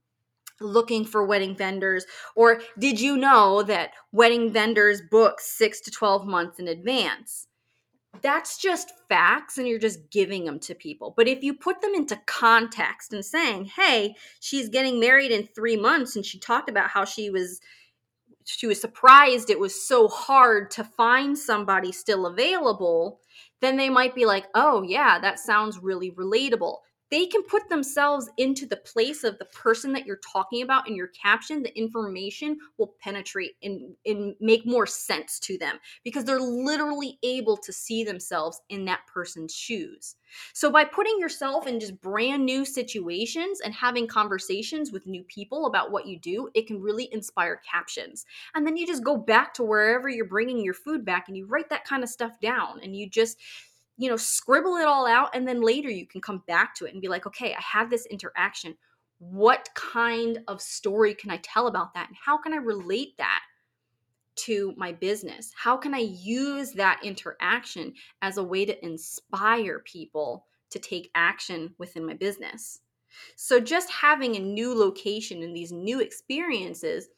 looking 0.60 1.04
for 1.04 1.24
wedding 1.24 1.56
vendors 1.56 2.04
or 2.34 2.60
did 2.78 3.00
you 3.00 3.16
know 3.16 3.62
that 3.62 3.92
wedding 4.12 4.52
vendors 4.52 5.02
book 5.10 5.40
6 5.40 5.80
to 5.82 5.90
12 5.90 6.26
months 6.26 6.58
in 6.58 6.68
advance 6.68 7.46
that's 8.22 8.58
just 8.58 8.92
facts 9.08 9.58
and 9.58 9.66
you're 9.68 9.78
just 9.78 10.10
giving 10.10 10.44
them 10.44 10.58
to 10.60 10.74
people. 10.74 11.14
But 11.16 11.28
if 11.28 11.42
you 11.42 11.54
put 11.54 11.80
them 11.80 11.94
into 11.94 12.16
context 12.26 13.12
and 13.12 13.24
saying, 13.24 13.66
"Hey, 13.66 14.16
she's 14.40 14.68
getting 14.68 15.00
married 15.00 15.30
in 15.32 15.46
3 15.48 15.76
months 15.76 16.16
and 16.16 16.24
she 16.26 16.38
talked 16.38 16.68
about 16.70 16.90
how 16.90 17.04
she 17.04 17.30
was 17.30 17.60
she 18.44 18.66
was 18.66 18.80
surprised 18.80 19.50
it 19.50 19.60
was 19.60 19.86
so 19.88 20.08
hard 20.08 20.70
to 20.72 20.84
find 20.84 21.38
somebody 21.38 21.92
still 21.92 22.26
available," 22.26 23.20
then 23.60 23.76
they 23.76 23.90
might 23.90 24.14
be 24.14 24.26
like, 24.26 24.46
"Oh, 24.54 24.82
yeah, 24.82 25.18
that 25.20 25.38
sounds 25.40 25.78
really 25.78 26.10
relatable." 26.12 26.78
They 27.10 27.26
can 27.26 27.42
put 27.42 27.68
themselves 27.68 28.28
into 28.36 28.66
the 28.66 28.76
place 28.76 29.24
of 29.24 29.38
the 29.38 29.44
person 29.46 29.92
that 29.92 30.06
you're 30.06 30.20
talking 30.32 30.62
about 30.62 30.88
in 30.88 30.96
your 30.96 31.08
caption 31.08 31.62
the 31.62 31.76
information 31.78 32.58
will 32.78 32.94
penetrate 33.00 33.52
and, 33.62 33.94
and 34.04 34.34
make 34.40 34.66
more 34.66 34.86
sense 34.86 35.38
to 35.40 35.58
them 35.58 35.78
because 36.04 36.24
they're 36.24 36.40
literally 36.40 37.18
able 37.22 37.56
to 37.56 37.72
see 37.72 38.04
themselves 38.04 38.60
in 38.68 38.84
that 38.84 39.00
person's 39.06 39.54
shoes. 39.54 40.16
So 40.52 40.70
by 40.70 40.84
putting 40.84 41.18
yourself 41.20 41.66
in 41.66 41.80
just 41.80 42.00
brand 42.00 42.44
new 42.44 42.64
situations 42.64 43.60
and 43.60 43.72
having 43.72 44.06
conversations 44.06 44.92
with 44.92 45.06
new 45.06 45.22
people 45.24 45.66
about 45.66 45.92
what 45.92 46.06
you 46.06 46.18
do 46.18 46.50
it 46.54 46.66
can 46.66 46.80
really 46.80 47.08
inspire 47.12 47.60
captions. 47.70 48.26
And 48.54 48.66
then 48.66 48.76
you 48.76 48.86
just 48.86 49.04
go 49.04 49.16
back 49.16 49.54
to 49.54 49.62
wherever 49.62 50.08
you're 50.08 50.24
bringing 50.24 50.64
your 50.64 50.74
food 50.74 51.04
back 51.04 51.28
and 51.28 51.36
you 51.36 51.46
write 51.46 51.70
that 51.70 51.84
kind 51.84 52.02
of 52.02 52.08
stuff 52.08 52.40
down 52.40 52.80
and 52.82 52.96
you 52.96 53.08
just 53.08 53.38
you 53.96 54.10
know, 54.10 54.16
scribble 54.16 54.76
it 54.76 54.86
all 54.86 55.06
out 55.06 55.34
and 55.34 55.46
then 55.46 55.62
later 55.62 55.88
you 55.88 56.06
can 56.06 56.20
come 56.20 56.42
back 56.46 56.74
to 56.76 56.84
it 56.84 56.92
and 56.92 57.00
be 57.00 57.08
like, 57.08 57.26
okay, 57.26 57.54
I 57.54 57.60
had 57.60 57.90
this 57.90 58.06
interaction. 58.06 58.76
What 59.18 59.68
kind 59.74 60.40
of 60.48 60.60
story 60.60 61.14
can 61.14 61.30
I 61.30 61.38
tell 61.38 61.66
about 61.66 61.94
that? 61.94 62.08
And 62.08 62.16
how 62.16 62.36
can 62.36 62.52
I 62.52 62.58
relate 62.58 63.16
that 63.18 63.40
to 64.36 64.74
my 64.76 64.92
business? 64.92 65.50
How 65.56 65.76
can 65.78 65.94
I 65.94 66.00
use 66.00 66.72
that 66.72 67.00
interaction 67.02 67.94
as 68.20 68.36
a 68.36 68.44
way 68.44 68.66
to 68.66 68.84
inspire 68.84 69.78
people 69.80 70.46
to 70.70 70.78
take 70.78 71.10
action 71.14 71.74
within 71.78 72.04
my 72.04 72.14
business? 72.14 72.80
So 73.34 73.60
just 73.60 73.90
having 73.90 74.36
a 74.36 74.40
new 74.40 74.74
location 74.74 75.42
and 75.42 75.56
these 75.56 75.72
new 75.72 76.00
experiences 76.00 77.08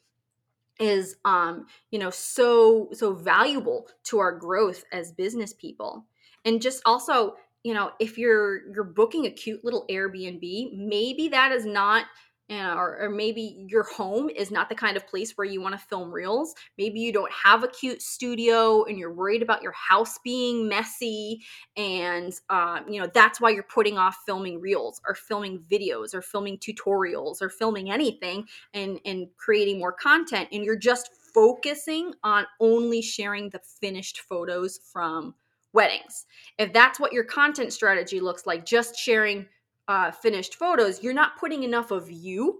is 0.79 1.17
um 1.25 1.65
you 1.91 1.99
know 1.99 2.09
so 2.09 2.87
so 2.93 3.13
valuable 3.13 3.87
to 4.03 4.17
our 4.17 4.31
growth 4.31 4.85
as 4.93 5.11
business 5.11 5.53
people 5.53 6.05
and 6.45 6.61
just 6.61 6.81
also 6.85 7.35
you 7.63 7.73
know 7.73 7.91
if 7.99 8.17
you're 8.17 8.71
you're 8.73 8.83
booking 8.83 9.25
a 9.25 9.31
cute 9.31 9.63
little 9.63 9.85
airbnb 9.89 10.77
maybe 10.77 11.27
that 11.29 11.51
is 11.51 11.65
not 11.65 12.05
you 12.49 12.57
know, 12.57 12.73
or, 12.73 12.97
or 12.99 13.09
maybe 13.11 13.63
your 13.69 13.83
home 13.83 14.27
is 14.27 14.49
not 14.49 14.69
the 14.69 14.75
kind 14.75 14.97
of 14.97 15.07
place 15.07 15.33
where 15.37 15.45
you 15.45 15.61
want 15.61 15.79
to 15.79 15.85
film 15.85 16.11
reels. 16.11 16.55
Maybe 16.79 16.99
you 16.99 17.13
don't 17.13 17.31
have 17.31 17.63
a 17.63 17.67
cute 17.67 18.01
studio 18.01 18.83
and 18.85 18.97
you're 18.97 19.13
worried 19.13 19.43
about 19.43 19.61
your 19.61 19.73
house 19.73 20.17
being 20.23 20.67
messy. 20.67 21.45
And, 21.77 22.33
uh, 22.49 22.79
you 22.89 22.99
know, 22.99 23.07
that's 23.13 23.39
why 23.39 23.51
you're 23.51 23.61
putting 23.63 23.99
off 23.99 24.17
filming 24.25 24.59
reels 24.59 24.99
or 25.07 25.13
filming 25.13 25.63
videos 25.71 26.15
or 26.15 26.23
filming 26.23 26.57
tutorials 26.57 27.39
or 27.39 27.49
filming 27.49 27.91
anything 27.91 28.47
and, 28.73 28.99
and 29.05 29.27
creating 29.37 29.77
more 29.77 29.93
content. 29.93 30.49
And 30.51 30.65
you're 30.65 30.75
just 30.75 31.11
focusing 31.35 32.13
on 32.23 32.47
only 32.59 33.03
sharing 33.03 33.51
the 33.51 33.59
finished 33.79 34.21
photos 34.21 34.79
from 34.91 35.35
weddings. 35.73 36.25
If 36.57 36.73
that's 36.73 36.99
what 36.99 37.13
your 37.13 37.23
content 37.23 37.73
strategy 37.73 38.19
looks 38.19 38.45
like, 38.45 38.65
just 38.65 38.95
sharing 38.95 39.45
uh, 39.87 40.11
finished 40.11 40.55
photos, 40.55 41.03
you're 41.03 41.13
not 41.13 41.37
putting 41.37 41.63
enough 41.63 41.91
of 41.91 42.09
you. 42.09 42.59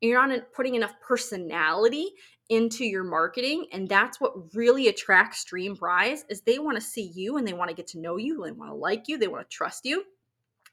You're 0.00 0.26
not 0.26 0.52
putting 0.52 0.76
enough 0.76 0.94
personality 1.00 2.08
into 2.48 2.84
your 2.84 3.04
marketing, 3.04 3.66
and 3.72 3.88
that's 3.88 4.20
what 4.20 4.54
really 4.54 4.88
attracts 4.88 5.44
dream 5.44 5.74
brides. 5.74 6.24
Is 6.28 6.40
they 6.40 6.58
want 6.58 6.76
to 6.76 6.80
see 6.80 7.12
you 7.14 7.36
and 7.36 7.46
they 7.46 7.52
want 7.52 7.70
to 7.70 7.76
get 7.76 7.86
to 7.88 8.00
know 8.00 8.16
you, 8.16 8.42
they 8.44 8.50
want 8.50 8.70
to 8.70 8.74
like 8.74 9.08
you, 9.08 9.18
they 9.18 9.28
want 9.28 9.48
to 9.48 9.56
trust 9.56 9.84
you. 9.84 10.04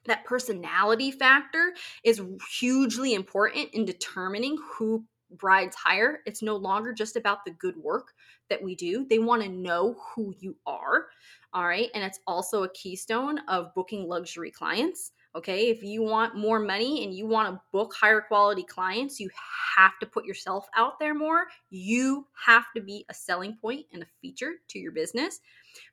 That 0.06 0.24
personality 0.24 1.10
factor 1.10 1.74
is 2.02 2.22
hugely 2.58 3.14
important 3.14 3.68
in 3.74 3.84
determining 3.84 4.56
who 4.72 5.04
brides 5.30 5.76
hire. 5.76 6.20
It's 6.26 6.42
no 6.42 6.56
longer 6.56 6.92
just 6.92 7.16
about 7.16 7.44
the 7.44 7.52
good 7.52 7.76
work 7.76 8.12
that 8.50 8.62
we 8.62 8.74
do. 8.74 9.06
They 9.08 9.18
want 9.18 9.42
to 9.42 9.48
know 9.48 9.96
who 10.14 10.34
you 10.38 10.56
are. 10.66 11.06
All 11.52 11.66
right. 11.66 11.90
And 11.94 12.04
it's 12.04 12.20
also 12.26 12.64
a 12.64 12.72
keystone 12.72 13.38
of 13.48 13.74
booking 13.74 14.08
luxury 14.08 14.50
clients. 14.50 15.12
Okay. 15.34 15.68
If 15.68 15.82
you 15.82 16.02
want 16.02 16.36
more 16.36 16.58
money 16.58 17.04
and 17.04 17.14
you 17.14 17.26
want 17.26 17.54
to 17.54 17.60
book 17.72 17.94
higher 17.94 18.20
quality 18.20 18.62
clients, 18.62 19.20
you 19.20 19.30
have 19.76 19.98
to 20.00 20.06
put 20.06 20.24
yourself 20.24 20.66
out 20.76 20.98
there 20.98 21.14
more. 21.14 21.46
You 21.70 22.26
have 22.44 22.64
to 22.74 22.82
be 22.82 23.04
a 23.08 23.14
selling 23.14 23.56
point 23.60 23.86
and 23.92 24.02
a 24.02 24.06
feature 24.20 24.54
to 24.68 24.78
your 24.78 24.92
business. 24.92 25.40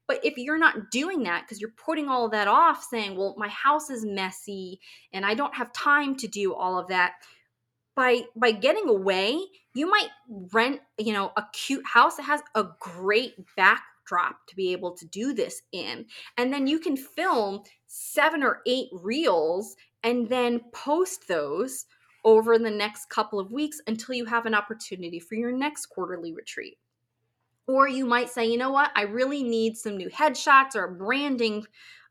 But 0.07 0.23
if 0.23 0.37
you're 0.37 0.57
not 0.57 0.91
doing 0.91 1.23
that 1.23 1.43
because 1.43 1.59
you're 1.59 1.71
putting 1.71 2.07
all 2.07 2.25
of 2.25 2.31
that 2.31 2.47
off, 2.47 2.83
saying, 2.89 3.17
well, 3.17 3.35
my 3.37 3.49
house 3.49 3.89
is 3.89 4.05
messy 4.05 4.79
and 5.13 5.25
I 5.25 5.33
don't 5.33 5.53
have 5.55 5.73
time 5.73 6.15
to 6.17 6.27
do 6.27 6.53
all 6.53 6.79
of 6.79 6.87
that, 6.87 7.13
by 7.95 8.23
by 8.35 8.51
getting 8.51 8.89
away 8.89 9.39
you 9.75 9.89
might 9.89 10.09
rent 10.51 10.79
you 10.97 11.13
know 11.13 11.31
a 11.37 11.43
cute 11.53 11.85
house 11.85 12.15
that 12.15 12.23
has 12.23 12.41
a 12.55 12.65
great 12.79 13.33
backdrop 13.55 14.37
to 14.47 14.55
be 14.55 14.71
able 14.71 14.95
to 14.95 15.05
do 15.07 15.33
this 15.33 15.61
in. 15.71 16.05
And 16.37 16.51
then 16.51 16.65
you 16.65 16.79
can 16.79 16.97
film 16.97 17.61
seven 17.87 18.41
or 18.41 18.61
eight 18.65 18.89
reels 18.91 19.75
and 20.03 20.27
then 20.29 20.61
post 20.73 21.27
those 21.27 21.85
over 22.23 22.57
the 22.57 22.71
next 22.71 23.09
couple 23.09 23.39
of 23.39 23.51
weeks 23.51 23.79
until 23.85 24.15
you 24.15 24.25
have 24.25 24.45
an 24.45 24.55
opportunity 24.55 25.19
for 25.19 25.35
your 25.35 25.51
next 25.51 25.87
quarterly 25.87 26.33
retreat. 26.33 26.77
Or 27.67 27.87
you 27.87 28.05
might 28.05 28.29
say 28.29 28.45
you 28.45 28.57
know 28.57 28.71
what? 28.71 28.91
I 28.95 29.03
really 29.03 29.43
need 29.43 29.77
some 29.77 29.97
new 29.97 30.09
headshots 30.09 30.75
or 30.75 30.85
a 30.85 30.95
branding 30.95 31.65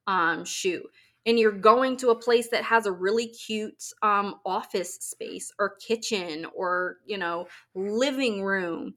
um, 0.07 0.45
shoot 0.45 0.85
and 1.27 1.39
you're 1.39 1.53
going 1.53 1.97
to 1.97 2.11
a 2.11 2.15
place 2.19 2.49
that 2.51 2.65
has 2.65 2.87
a 2.87 2.93
really 2.93 3.29
cute 3.29 3.83
um, 4.03 4.37
office 4.45 4.97
space 5.01 5.53
or 5.59 5.77
kitchen 5.77 6.47
or 6.55 6.99
you 7.07 7.19
know 7.19 7.47
living 7.75 8.43
room 8.43 8.95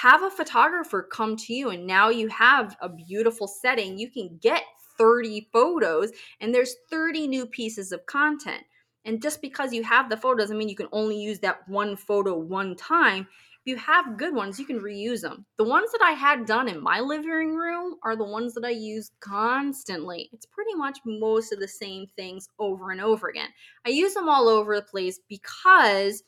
have 0.00 0.22
a 0.22 0.30
photographer 0.30 1.02
come 1.02 1.36
to 1.36 1.52
you 1.52 1.70
and 1.70 1.86
now 1.86 2.08
you 2.08 2.28
have 2.28 2.76
a 2.80 2.88
beautiful 2.88 3.46
setting 3.46 3.98
you 3.98 4.10
can 4.10 4.38
get 4.40 4.62
30 4.98 5.48
photos 5.52 6.12
and 6.40 6.54
there's 6.54 6.76
30 6.90 7.26
new 7.26 7.46
pieces 7.46 7.92
of 7.92 8.06
content. 8.06 8.62
And 9.04 9.20
just 9.20 9.42
because 9.42 9.72
you 9.72 9.82
have 9.82 10.08
the 10.08 10.16
photo 10.16 10.38
doesn't 10.38 10.56
mean 10.56 10.68
you 10.68 10.76
can 10.76 10.88
only 10.92 11.20
use 11.20 11.40
that 11.40 11.68
one 11.68 11.96
photo 11.96 12.36
one 12.38 12.76
time 12.76 13.26
you 13.64 13.76
have 13.76 14.18
good 14.18 14.34
ones, 14.34 14.58
you 14.58 14.66
can 14.66 14.80
reuse 14.80 15.20
them. 15.20 15.46
The 15.56 15.64
ones 15.64 15.90
that 15.92 16.02
I 16.02 16.12
had 16.12 16.46
done 16.46 16.68
in 16.68 16.82
my 16.82 17.00
living 17.00 17.54
room 17.54 17.96
are 18.02 18.16
the 18.16 18.24
ones 18.24 18.54
that 18.54 18.64
I 18.64 18.70
use 18.70 19.12
constantly. 19.20 20.28
It's 20.32 20.46
pretty 20.46 20.74
much 20.74 20.98
most 21.04 21.52
of 21.52 21.60
the 21.60 21.68
same 21.68 22.06
things 22.16 22.48
over 22.58 22.90
and 22.90 23.00
over 23.00 23.28
again. 23.28 23.48
I 23.86 23.90
use 23.90 24.14
them 24.14 24.28
all 24.28 24.48
over 24.48 24.74
the 24.74 24.82
place 24.82 25.20
because 25.28 26.24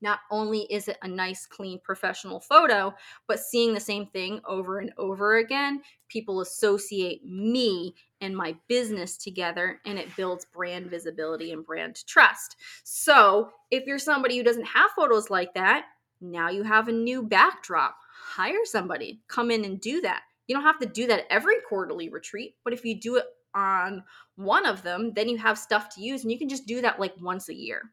not 0.00 0.20
only 0.30 0.60
is 0.70 0.88
it 0.88 0.96
a 1.02 1.08
nice, 1.08 1.44
clean, 1.46 1.80
professional 1.80 2.40
photo, 2.40 2.94
but 3.26 3.40
seeing 3.40 3.74
the 3.74 3.80
same 3.80 4.06
thing 4.06 4.40
over 4.46 4.78
and 4.78 4.92
over 4.96 5.38
again, 5.38 5.82
people 6.08 6.40
associate 6.40 7.24
me 7.24 7.94
and 8.20 8.36
my 8.36 8.56
business 8.68 9.16
together 9.16 9.80
and 9.86 9.98
it 9.98 10.14
builds 10.16 10.46
brand 10.46 10.88
visibility 10.88 11.52
and 11.52 11.66
brand 11.66 12.06
trust. 12.06 12.56
So, 12.84 13.50
if 13.70 13.86
you're 13.86 13.98
somebody 13.98 14.36
who 14.36 14.44
doesn't 14.44 14.66
have 14.66 14.90
photos 14.92 15.30
like 15.30 15.52
that, 15.54 15.86
now 16.20 16.50
you 16.50 16.62
have 16.62 16.88
a 16.88 16.92
new 16.92 17.22
backdrop. 17.22 17.96
Hire 18.12 18.64
somebody, 18.64 19.20
come 19.28 19.50
in 19.50 19.64
and 19.64 19.80
do 19.80 20.00
that. 20.02 20.22
You 20.46 20.54
don't 20.54 20.64
have 20.64 20.78
to 20.80 20.86
do 20.86 21.06
that 21.08 21.24
every 21.30 21.56
quarterly 21.68 22.08
retreat, 22.08 22.56
but 22.64 22.72
if 22.72 22.84
you 22.84 22.98
do 22.98 23.16
it 23.16 23.24
on 23.54 24.02
one 24.36 24.66
of 24.66 24.82
them, 24.82 25.12
then 25.14 25.28
you 25.28 25.36
have 25.38 25.58
stuff 25.58 25.94
to 25.94 26.02
use 26.02 26.22
and 26.22 26.32
you 26.32 26.38
can 26.38 26.48
just 26.48 26.66
do 26.66 26.80
that 26.80 27.00
like 27.00 27.14
once 27.20 27.48
a 27.48 27.54
year. 27.54 27.90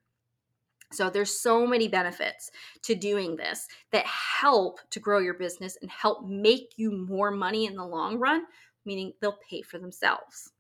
So 0.94 1.10
there's 1.10 1.40
so 1.40 1.66
many 1.66 1.88
benefits 1.88 2.52
to 2.84 2.96
doing 2.96 3.36
this 3.36 3.68
that 3.92 4.06
help 4.06 4.80
to 4.92 5.00
grow 5.00 5.20
your 5.20 5.34
business 5.34 5.78
and 5.82 5.90
help 5.90 6.26
make 6.26 6.74
you 6.78 6.92
more 6.92 7.32
money 7.32 7.66
in 7.66 7.76
the 7.76 7.86
long 7.86 8.18
run, 8.18 8.44
meaning 8.86 9.14
they'll 9.20 9.40
pay 9.50 9.62
for 9.62 9.80
themselves. 9.80 10.52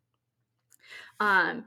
Um, 1.19 1.65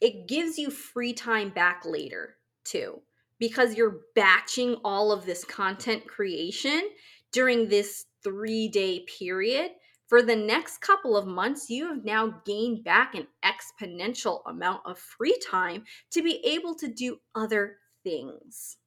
it 0.00 0.26
gives 0.26 0.58
you 0.58 0.70
free 0.70 1.12
time 1.12 1.50
back 1.50 1.82
later 1.84 2.36
too, 2.64 3.02
because 3.40 3.74
you're 3.74 4.02
batching 4.14 4.76
all 4.84 5.10
of 5.10 5.26
this 5.26 5.44
content 5.44 6.06
creation 6.06 6.90
during 7.32 7.68
this 7.68 8.06
three 8.22 8.68
day 8.68 9.00
period 9.18 9.72
for 10.10 10.22
the 10.22 10.34
next 10.34 10.78
couple 10.78 11.16
of 11.16 11.28
months, 11.28 11.70
you 11.70 11.86
have 11.86 12.04
now 12.04 12.42
gained 12.44 12.82
back 12.82 13.14
an 13.14 13.28
exponential 13.44 14.40
amount 14.44 14.82
of 14.84 14.98
free 14.98 15.38
time 15.48 15.84
to 16.10 16.20
be 16.20 16.44
able 16.44 16.74
to 16.74 16.88
do 16.88 17.20
other 17.36 17.76
things. 18.02 18.78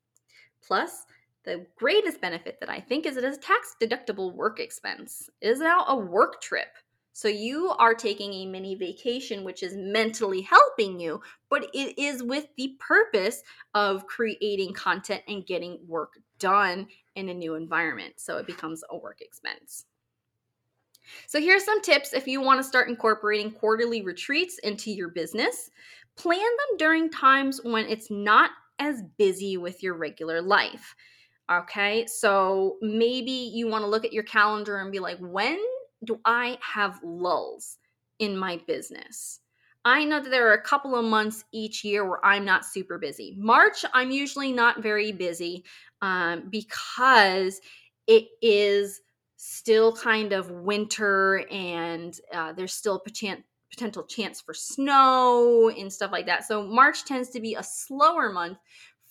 Plus, 0.62 1.06
the 1.46 1.66
greatest 1.78 2.20
benefit 2.20 2.58
that 2.60 2.70
I 2.70 2.82
think 2.82 3.06
is 3.06 3.16
it 3.16 3.24
is 3.24 3.38
a 3.38 3.40
tax 3.40 3.74
deductible 3.82 4.34
work 4.34 4.60
expense. 4.60 5.30
It 5.40 5.48
is 5.48 5.60
now 5.60 5.86
a 5.88 5.96
work 5.96 6.42
trip. 6.42 6.76
So 7.14 7.28
you 7.28 7.70
are 7.70 7.94
taking 7.94 8.34
a 8.34 8.46
mini 8.48 8.74
vacation, 8.74 9.44
which 9.44 9.62
is 9.62 9.76
mentally 9.76 10.42
helping 10.42 11.00
you, 11.00 11.22
but 11.50 11.70
it 11.74 11.98
is 11.98 12.24
with 12.24 12.48
the 12.58 12.76
purpose 12.80 13.44
of 13.76 14.08
creating 14.08 14.74
content 14.74 15.22
and 15.28 15.46
getting 15.46 15.80
work 15.88 16.20
done 16.40 16.88
in 17.16 17.30
a 17.30 17.34
new 17.34 17.54
environment. 17.54 18.16
So 18.18 18.38
it 18.38 18.48
becomes 18.48 18.84
a 18.90 18.98
work 18.98 19.22
expense. 19.22 19.86
So, 21.28 21.40
here's 21.40 21.66
some 21.66 21.82
tips 21.82 22.14
if 22.14 22.28
you 22.28 22.42
want 22.42 22.60
to 22.60 22.64
start 22.64 22.90
incorporating 22.90 23.52
quarterly 23.52 24.02
retreats 24.02 24.58
into 24.60 24.90
your 24.90 25.10
business. 25.10 25.70
Plan 26.16 26.40
them 26.40 26.78
during 26.78 27.10
times 27.10 27.60
when 27.64 27.86
it's 27.86 28.10
not 28.10 28.52
as 28.80 29.04
busy 29.18 29.58
with 29.58 29.84
your 29.84 29.96
regular 29.96 30.42
life. 30.42 30.96
Okay, 31.52 32.06
so 32.08 32.78
maybe 32.82 33.32
you 33.32 33.68
want 33.68 33.84
to 33.84 33.88
look 33.88 34.06
at 34.06 34.14
your 34.14 34.24
calendar 34.24 34.78
and 34.78 34.92
be 34.92 35.00
like, 35.00 35.18
when 35.20 35.60
do 36.04 36.20
I 36.26 36.58
have 36.62 37.00
lulls 37.04 37.78
in 38.20 38.38
my 38.38 38.60
business? 38.68 39.40
I 39.86 40.06
know 40.06 40.22
that 40.22 40.30
there 40.30 40.50
are 40.50 40.54
a 40.54 40.62
couple 40.62 40.96
of 40.96 41.04
months 41.04 41.44
each 41.52 41.84
year 41.84 42.08
where 42.08 42.26
I'm 42.26 42.46
not 42.46 42.66
super 42.66 42.98
busy. 42.98 43.36
March, 43.38 43.84
I'm 43.94 44.12
usually 44.12 44.54
not 44.54 44.82
very 44.82 45.12
busy 45.12 45.66
um, 46.02 46.48
because 46.50 47.60
it 48.08 48.28
is 48.42 49.02
still 49.36 49.94
kind 49.94 50.32
of 50.32 50.50
winter 50.52 51.46
and 51.52 52.18
uh, 52.34 52.54
there's 52.54 52.74
still 52.74 52.96
a 52.96 53.40
potential 53.70 54.04
chance 54.04 54.40
for 54.40 54.54
snow 54.54 55.70
and 55.70 55.92
stuff 55.92 56.14
like 56.14 56.28
that. 56.28 56.46
So 56.46 56.64
March 56.64 57.04
tends 57.04 57.30
to 57.32 57.42
be 57.42 57.56
a 57.56 57.64
slower 57.64 58.32
month 58.32 58.58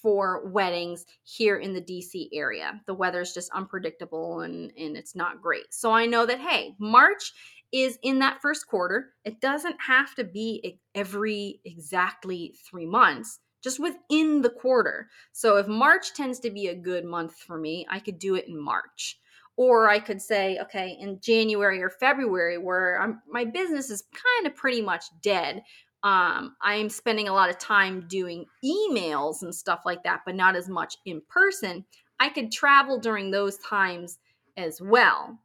for 0.03 0.49
weddings 0.49 1.07
here 1.23 1.57
in 1.57 1.73
the 1.73 1.81
DC 1.81 2.29
area. 2.33 2.81
The 2.87 2.95
weather's 2.95 3.33
just 3.33 3.51
unpredictable 3.53 4.41
and, 4.41 4.73
and 4.77 4.97
it's 4.97 5.15
not 5.15 5.41
great. 5.41 5.73
So 5.73 5.93
I 5.93 6.07
know 6.07 6.27
that, 6.27 6.41
hey, 6.41 6.75
March 6.79 7.33
is 7.73 7.99
in 8.03 8.19
that 8.19 8.43
first 8.43 8.67
quarter. 8.67 9.11
It 9.25 9.41
doesn't 9.41 9.77
have 9.87 10.15
to 10.17 10.25
be 10.25 10.79
every 10.95 11.61
exactly 11.65 12.55
three 12.69 12.87
months, 12.87 13.39
just 13.63 13.81
within 13.81 14.43
the 14.43 14.51
quarter. 14.51 15.09
So 15.33 15.57
if 15.57 15.67
March 15.67 16.13
tends 16.15 16.39
to 16.41 16.51
be 16.51 16.69
a 16.69 16.75
good 16.75 17.05
month 17.05 17.37
for 17.37 17.57
me, 17.57 17.87
I 17.89 18.01
could 18.01 18.19
do 18.19 18.35
it 18.35 18.47
in 18.49 18.61
March. 18.61 19.19
Or 19.57 19.89
I 19.89 20.01
could 20.01 20.21
say, 20.21 20.59
okay, 20.63 20.97
in 20.99 21.21
January 21.21 21.83
or 21.83 21.91
February, 21.91 22.57
where 22.57 23.01
I'm, 23.01 23.21
my 23.29 23.45
business 23.45 23.91
is 23.91 24.03
kind 24.13 24.47
of 24.47 24.57
pretty 24.57 24.81
much 24.81 25.05
dead, 25.21 25.63
um, 26.05 26.57
I'm 26.61 26.89
spending 26.89 27.29
a 27.29 27.33
lot 27.33 27.51
of 27.51 27.59
time 27.59 28.07
doing 28.09 28.47
emails 28.65 29.43
and 29.43 29.55
stuff 29.55 29.83
like 29.85 30.03
that, 30.03 30.23
but 30.27 30.35
not 30.35 30.57
as 30.57 30.69
much 30.69 30.97
in 31.07 31.23
person. 31.29 31.85
I 32.19 32.29
could 32.29 32.51
travel 32.51 32.99
during 32.99 33.31
those 33.31 33.59
times 33.59 34.19
as 34.57 34.81
well. 34.81 35.39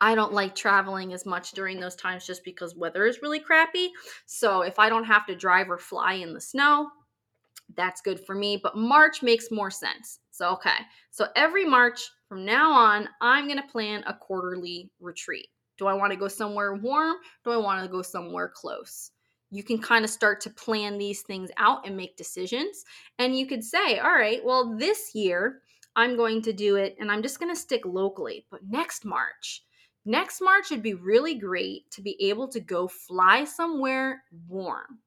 I 0.00 0.14
don't 0.14 0.32
like 0.32 0.54
traveling 0.54 1.12
as 1.12 1.26
much 1.26 1.52
during 1.52 1.80
those 1.80 1.96
times 1.96 2.26
just 2.26 2.44
because 2.44 2.76
weather 2.76 3.06
is 3.06 3.20
really 3.20 3.40
crappy. 3.40 3.90
So 4.26 4.62
if 4.62 4.78
I 4.78 4.88
don't 4.88 5.04
have 5.04 5.26
to 5.26 5.34
drive 5.34 5.70
or 5.70 5.78
fly 5.78 6.14
in 6.14 6.34
the 6.34 6.40
snow, 6.40 6.88
that's 7.76 8.00
good 8.00 8.20
for 8.20 8.34
me. 8.34 8.60
But 8.62 8.76
March 8.76 9.22
makes 9.22 9.50
more 9.50 9.70
sense. 9.70 10.20
So, 10.30 10.50
okay. 10.50 10.78
So 11.10 11.26
every 11.36 11.64
March 11.64 12.00
from 12.28 12.44
now 12.44 12.70
on, 12.70 13.08
I'm 13.20 13.46
going 13.46 13.60
to 13.60 13.68
plan 13.68 14.04
a 14.06 14.14
quarterly 14.14 14.90
retreat. 15.00 15.48
Do 15.78 15.86
I 15.86 15.94
want 15.94 16.12
to 16.12 16.18
go 16.18 16.28
somewhere 16.28 16.74
warm? 16.74 17.16
Do 17.44 17.50
I 17.50 17.56
want 17.56 17.82
to 17.82 17.90
go 17.90 18.02
somewhere 18.02 18.52
close? 18.54 19.10
You 19.50 19.62
can 19.62 19.78
kind 19.78 20.04
of 20.04 20.10
start 20.10 20.40
to 20.42 20.50
plan 20.50 20.98
these 20.98 21.22
things 21.22 21.50
out 21.56 21.86
and 21.86 21.96
make 21.96 22.16
decisions. 22.16 22.84
And 23.18 23.38
you 23.38 23.46
could 23.46 23.64
say, 23.64 23.98
all 23.98 24.12
right, 24.12 24.44
well, 24.44 24.76
this 24.76 25.14
year 25.14 25.62
I'm 25.96 26.16
going 26.16 26.42
to 26.42 26.52
do 26.52 26.76
it 26.76 26.96
and 27.00 27.10
I'm 27.10 27.22
just 27.22 27.40
going 27.40 27.54
to 27.54 27.60
stick 27.60 27.84
locally. 27.84 28.46
But 28.50 28.60
next 28.68 29.04
March, 29.04 29.64
next 30.04 30.40
March 30.40 30.70
would 30.70 30.82
be 30.82 30.94
really 30.94 31.34
great 31.34 31.90
to 31.92 32.02
be 32.02 32.16
able 32.20 32.48
to 32.48 32.60
go 32.60 32.88
fly 32.88 33.44
somewhere 33.44 34.22
warm. 34.48 34.98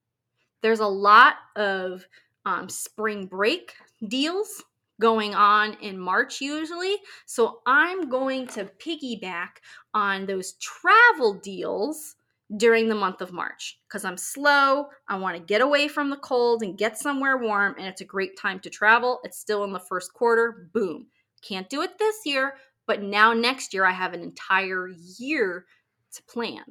There's 0.62 0.80
a 0.80 0.88
lot 0.88 1.36
of 1.56 2.06
um, 2.46 2.68
spring 2.70 3.28
break 3.28 3.74
deals 4.08 4.64
going 5.00 5.34
on 5.36 5.74
in 5.82 6.00
March 6.00 6.40
usually. 6.40 6.98
So 7.26 7.62
I'm 7.66 8.10
going 8.10 8.48
to 8.48 8.70
piggyback 8.80 9.60
on 9.94 10.26
those 10.26 10.54
travel 10.54 11.34
deals 11.34 12.16
during 12.58 12.90
the 12.90 12.96
month 12.96 13.22
of 13.22 13.32
March 13.32 13.80
because 13.88 14.04
I'm 14.04 14.18
slow. 14.18 14.88
I 15.08 15.18
want 15.18 15.38
to 15.38 15.44
get 15.44 15.62
away 15.62 15.88
from 15.88 16.10
the 16.10 16.18
cold 16.18 16.64
and 16.64 16.78
get 16.78 16.98
somewhere 16.98 17.38
warm, 17.38 17.76
and 17.78 17.88
it's 17.88 18.02
a 18.02 18.06
great 18.06 18.38
time 18.38 18.60
to 18.62 18.70
travel. 18.70 19.20
It's 19.24 19.40
still 19.40 19.64
in 19.64 19.72
the 19.72 19.80
first 19.80 20.14
quarter. 20.14 20.70
Boom. 20.74 21.08
Can't 21.42 21.70
do 21.70 21.82
it 21.82 21.98
this 21.98 22.18
year, 22.26 22.56
but 22.88 23.02
now 23.02 23.34
next 23.34 23.74
year 23.74 23.86
I 23.86 23.92
have 23.92 24.14
an 24.14 24.22
entire 24.22 24.90
year 25.18 25.66
to 26.14 26.24
plan. 26.24 26.64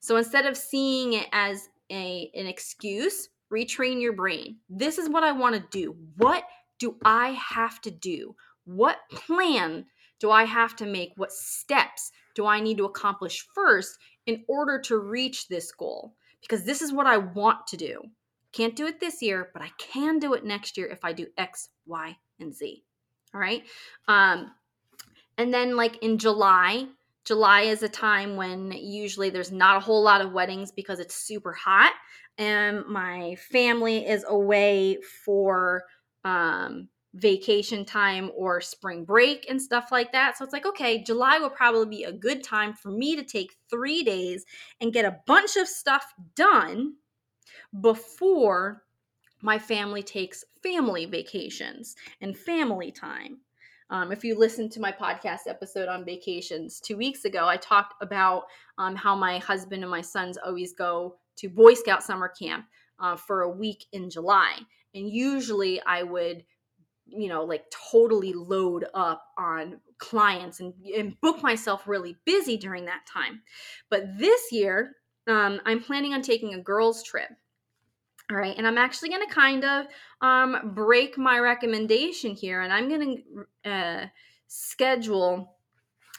So 0.00 0.16
instead 0.16 0.46
of 0.46 0.56
seeing 0.56 1.14
it 1.14 1.28
as 1.32 1.68
a, 1.90 2.30
an 2.34 2.46
excuse 2.46 3.28
retrain 3.54 4.00
your 4.00 4.12
brain. 4.12 4.56
This 4.68 4.98
is 4.98 5.08
what 5.08 5.22
I 5.22 5.32
want 5.32 5.54
to 5.54 5.64
do. 5.70 5.96
What 6.16 6.44
do 6.78 6.96
I 7.04 7.30
have 7.30 7.80
to 7.82 7.90
do? 7.90 8.34
What 8.64 8.98
plan 9.10 9.86
do 10.18 10.30
I 10.30 10.44
have 10.44 10.74
to 10.76 10.86
make? 10.86 11.12
What 11.16 11.32
steps 11.32 12.10
do 12.34 12.46
I 12.46 12.60
need 12.60 12.78
to 12.78 12.84
accomplish 12.84 13.46
first 13.54 13.96
in 14.26 14.44
order 14.48 14.80
to 14.80 14.98
reach 14.98 15.48
this 15.48 15.72
goal? 15.72 16.14
Because 16.40 16.64
this 16.64 16.82
is 16.82 16.92
what 16.92 17.06
I 17.06 17.18
want 17.18 17.66
to 17.68 17.76
do. 17.76 18.02
Can't 18.52 18.76
do 18.76 18.86
it 18.86 19.00
this 19.00 19.22
year, 19.22 19.50
but 19.52 19.62
I 19.62 19.70
can 19.78 20.18
do 20.18 20.34
it 20.34 20.44
next 20.44 20.76
year 20.76 20.86
if 20.86 21.04
I 21.04 21.12
do 21.12 21.26
X, 21.38 21.70
Y, 21.86 22.16
and 22.38 22.54
Z. 22.54 22.84
All 23.34 23.40
right. 23.40 23.64
Um, 24.06 24.52
and 25.38 25.52
then, 25.52 25.76
like 25.76 25.96
in 26.02 26.18
July, 26.18 26.86
July 27.24 27.62
is 27.62 27.82
a 27.82 27.88
time 27.88 28.36
when 28.36 28.70
usually 28.72 29.30
there's 29.30 29.50
not 29.50 29.76
a 29.76 29.80
whole 29.80 30.02
lot 30.02 30.20
of 30.20 30.32
weddings 30.32 30.70
because 30.70 31.00
it's 31.00 31.14
super 31.14 31.52
hot 31.52 31.94
and 32.38 32.84
my 32.86 33.36
family 33.36 34.06
is 34.06 34.24
away 34.28 34.98
for 35.24 35.84
um, 36.24 36.88
vacation 37.14 37.84
time 37.84 38.30
or 38.36 38.60
spring 38.60 39.04
break 39.04 39.46
and 39.48 39.60
stuff 39.62 39.88
like 39.92 40.12
that. 40.12 40.36
So 40.36 40.44
it's 40.44 40.52
like, 40.52 40.66
okay, 40.66 41.02
July 41.02 41.38
will 41.38 41.50
probably 41.50 41.86
be 41.86 42.04
a 42.04 42.12
good 42.12 42.42
time 42.42 42.72
for 42.74 42.90
me 42.90 43.16
to 43.16 43.22
take 43.22 43.54
three 43.70 44.02
days 44.02 44.44
and 44.80 44.92
get 44.92 45.04
a 45.04 45.18
bunch 45.26 45.56
of 45.56 45.68
stuff 45.68 46.12
done 46.34 46.94
before 47.80 48.82
my 49.42 49.58
family 49.58 50.02
takes 50.02 50.44
family 50.62 51.04
vacations 51.04 51.94
and 52.20 52.36
family 52.36 52.90
time. 52.90 53.38
Um, 53.90 54.10
if 54.10 54.24
you 54.24 54.36
listened 54.38 54.72
to 54.72 54.80
my 54.80 54.90
podcast 54.90 55.40
episode 55.46 55.88
on 55.88 56.04
vacations 56.04 56.80
two 56.80 56.96
weeks 56.96 57.26
ago, 57.26 57.46
I 57.46 57.58
talked 57.58 58.02
about 58.02 58.44
um, 58.78 58.96
how 58.96 59.14
my 59.14 59.38
husband 59.38 59.82
and 59.82 59.90
my 59.90 60.00
sons 60.00 60.38
always 60.38 60.72
go 60.72 61.16
to 61.36 61.48
Boy 61.48 61.74
Scout 61.74 62.02
summer 62.02 62.28
camp 62.28 62.66
uh, 62.98 63.16
for 63.16 63.42
a 63.42 63.50
week 63.50 63.84
in 63.92 64.08
July. 64.08 64.58
And 64.94 65.10
usually 65.10 65.82
I 65.82 66.02
would, 66.02 66.44
you 67.06 67.28
know, 67.28 67.44
like 67.44 67.64
totally 67.90 68.32
load 68.32 68.86
up 68.94 69.24
on 69.38 69.80
clients 69.98 70.60
and, 70.60 70.74
and 70.96 71.20
book 71.20 71.42
myself 71.42 71.86
really 71.86 72.16
busy 72.24 72.56
during 72.56 72.86
that 72.86 73.06
time. 73.06 73.42
But 73.90 74.18
this 74.18 74.52
year, 74.52 74.96
um, 75.26 75.60
I'm 75.64 75.82
planning 75.82 76.14
on 76.14 76.22
taking 76.22 76.54
a 76.54 76.60
girls' 76.60 77.02
trip. 77.02 77.28
All 78.30 78.38
right, 78.38 78.56
and 78.56 78.66
I'm 78.66 78.78
actually 78.78 79.10
going 79.10 79.26
to 79.26 79.34
kind 79.34 79.64
of 79.64 79.86
um, 80.22 80.72
break 80.74 81.18
my 81.18 81.38
recommendation 81.38 82.34
here, 82.34 82.62
and 82.62 82.72
I'm 82.72 82.88
going 82.88 83.22
to 83.64 83.70
uh, 83.70 84.06
schedule 84.46 85.54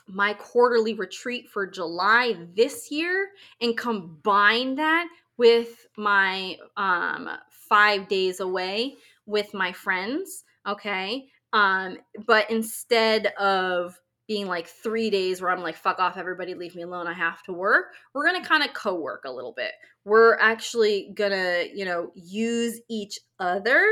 my 0.08 0.34
quarterly 0.36 0.94
retreat 0.94 1.50
for 1.50 1.66
July 1.66 2.36
this 2.56 2.92
year 2.92 3.30
and 3.60 3.76
combine 3.76 4.76
that 4.76 5.08
with 5.38 5.88
my 5.98 6.58
um, 6.78 7.28
five 7.50 8.08
days 8.08 8.40
away 8.40 8.96
with 9.26 9.54
my 9.54 9.72
friends. 9.72 10.45
Okay. 10.68 11.28
Um, 11.54 11.98
but 12.26 12.50
instead 12.50 13.28
of 13.40 14.00
being 14.28 14.48
like 14.48 14.68
three 14.68 15.10
days 15.10 15.42
where 15.42 15.52
I'm 15.52 15.62
like, 15.62 15.76
fuck 15.76 16.00
off, 16.00 16.18
everybody, 16.18 16.56
leave 16.56 16.76
me 16.76 16.82
alone, 16.82 17.08
I 17.08 17.14
have 17.14 17.44
to 17.44 17.54
work, 17.54 17.94
we're 18.14 18.26
gonna 18.26 18.44
kind 18.44 18.64
of 18.64 18.74
co 18.74 18.96
work 18.96 19.24
a 19.26 19.32
little 19.32 19.54
bit. 19.56 19.72
We're 20.04 20.36
actually 20.40 21.12
gonna, 21.16 21.66
you 21.74 21.86
know, 21.86 22.12
use 22.16 22.82
each 22.90 23.20
other 23.40 23.86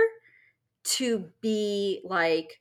to 0.83 1.29
be 1.41 2.01
like 2.03 2.59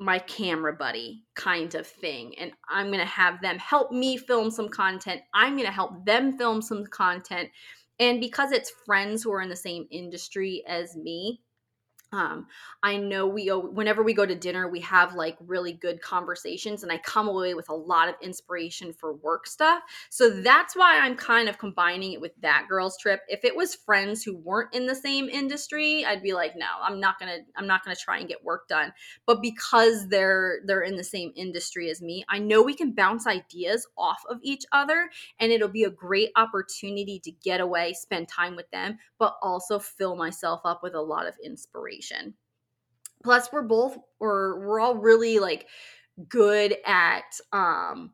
my 0.00 0.18
camera 0.18 0.72
buddy 0.72 1.24
kind 1.34 1.74
of 1.74 1.86
thing. 1.86 2.34
And 2.38 2.52
I'm 2.68 2.86
going 2.86 3.00
to 3.00 3.04
have 3.04 3.40
them 3.42 3.58
help 3.58 3.92
me 3.92 4.16
film 4.16 4.50
some 4.50 4.70
content. 4.70 5.20
I'm 5.34 5.52
going 5.52 5.66
to 5.66 5.72
help 5.72 6.06
them 6.06 6.38
film 6.38 6.62
some 6.62 6.86
content. 6.86 7.50
And 7.98 8.18
because 8.18 8.50
it's 8.50 8.72
friends 8.86 9.22
who 9.22 9.30
are 9.32 9.42
in 9.42 9.50
the 9.50 9.56
same 9.56 9.86
industry 9.90 10.64
as 10.66 10.96
me, 10.96 11.42
um, 12.12 12.48
I 12.82 12.96
know 12.96 13.26
we 13.28 13.46
whenever 13.48 14.02
we 14.02 14.14
go 14.14 14.26
to 14.26 14.34
dinner, 14.34 14.68
we 14.68 14.80
have 14.80 15.14
like 15.14 15.36
really 15.40 15.72
good 15.72 16.00
conversations, 16.00 16.82
and 16.82 16.90
I 16.90 16.98
come 16.98 17.28
away 17.28 17.54
with 17.54 17.68
a 17.68 17.74
lot 17.74 18.08
of 18.08 18.16
inspiration 18.20 18.92
for 18.92 19.14
work 19.14 19.46
stuff. 19.46 19.82
So 20.08 20.28
that's 20.28 20.74
why 20.74 20.98
I'm 20.98 21.14
kind 21.14 21.48
of 21.48 21.58
combining 21.58 22.12
it 22.12 22.20
with 22.20 22.32
that 22.42 22.66
girls 22.68 22.98
trip. 22.98 23.20
If 23.28 23.44
it 23.44 23.54
was 23.54 23.76
friends 23.76 24.24
who 24.24 24.36
weren't 24.36 24.74
in 24.74 24.86
the 24.86 24.94
same 24.94 25.28
industry, 25.28 26.04
I'd 26.04 26.22
be 26.22 26.32
like, 26.32 26.56
no, 26.56 26.66
I'm 26.82 26.98
not 26.98 27.20
gonna, 27.20 27.38
I'm 27.56 27.68
not 27.68 27.84
gonna 27.84 27.94
try 27.94 28.18
and 28.18 28.28
get 28.28 28.44
work 28.44 28.66
done. 28.66 28.92
But 29.26 29.40
because 29.40 30.08
they're 30.08 30.60
they're 30.64 30.82
in 30.82 30.96
the 30.96 31.04
same 31.04 31.32
industry 31.36 31.90
as 31.90 32.02
me, 32.02 32.24
I 32.28 32.40
know 32.40 32.60
we 32.62 32.74
can 32.74 32.90
bounce 32.92 33.28
ideas 33.28 33.86
off 33.96 34.22
of 34.28 34.38
each 34.42 34.64
other, 34.72 35.10
and 35.38 35.52
it'll 35.52 35.68
be 35.68 35.84
a 35.84 35.90
great 35.90 36.30
opportunity 36.34 37.20
to 37.20 37.30
get 37.30 37.60
away, 37.60 37.92
spend 37.92 38.26
time 38.26 38.56
with 38.56 38.68
them, 38.72 38.98
but 39.18 39.36
also 39.42 39.78
fill 39.78 40.16
myself 40.16 40.62
up 40.64 40.82
with 40.82 40.94
a 40.94 41.00
lot 41.00 41.28
of 41.28 41.34
inspiration. 41.44 41.99
Plus, 43.22 43.52
we're 43.52 43.62
both 43.62 43.96
we're 44.18 44.58
we're 44.60 44.80
all 44.80 44.96
really 44.96 45.38
like 45.38 45.66
good 46.28 46.76
at 46.86 47.24
um 47.52 48.12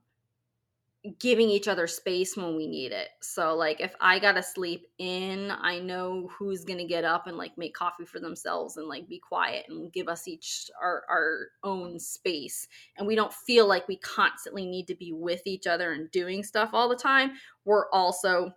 giving 1.19 1.49
each 1.49 1.69
other 1.69 1.87
space 1.87 2.37
when 2.37 2.57
we 2.57 2.67
need 2.67 2.93
it. 2.93 3.09
So 3.21 3.55
like 3.55 3.81
if 3.81 3.95
I 4.01 4.19
got 4.19 4.33
to 4.33 4.43
sleep 4.43 4.87
in, 4.99 5.53
I 5.53 5.79
know 5.79 6.29
who's 6.37 6.65
going 6.65 6.79
to 6.79 6.85
get 6.85 7.05
up 7.05 7.27
and 7.27 7.37
like 7.37 7.57
make 7.57 7.75
coffee 7.75 8.05
for 8.05 8.19
themselves 8.19 8.77
and 8.77 8.89
like 8.89 9.09
be 9.09 9.19
quiet 9.19 9.67
and 9.69 9.93
give 9.93 10.09
us 10.09 10.27
each 10.27 10.69
our 10.81 11.05
our 11.09 11.49
own 11.63 11.99
space. 11.99 12.67
And 12.99 13.07
we 13.07 13.15
don't 13.15 13.33
feel 13.33 13.67
like 13.67 13.87
we 13.89 13.97
constantly 13.99 14.67
need 14.67 14.87
to 14.89 14.97
be 14.97 15.13
with 15.13 15.43
each 15.47 15.67
other 15.67 15.93
and 15.93 16.11
doing 16.11 16.43
stuff 16.43 16.71
all 16.73 16.89
the 16.89 16.97
time. 16.97 17.33
We're 17.65 17.89
also 17.91 18.53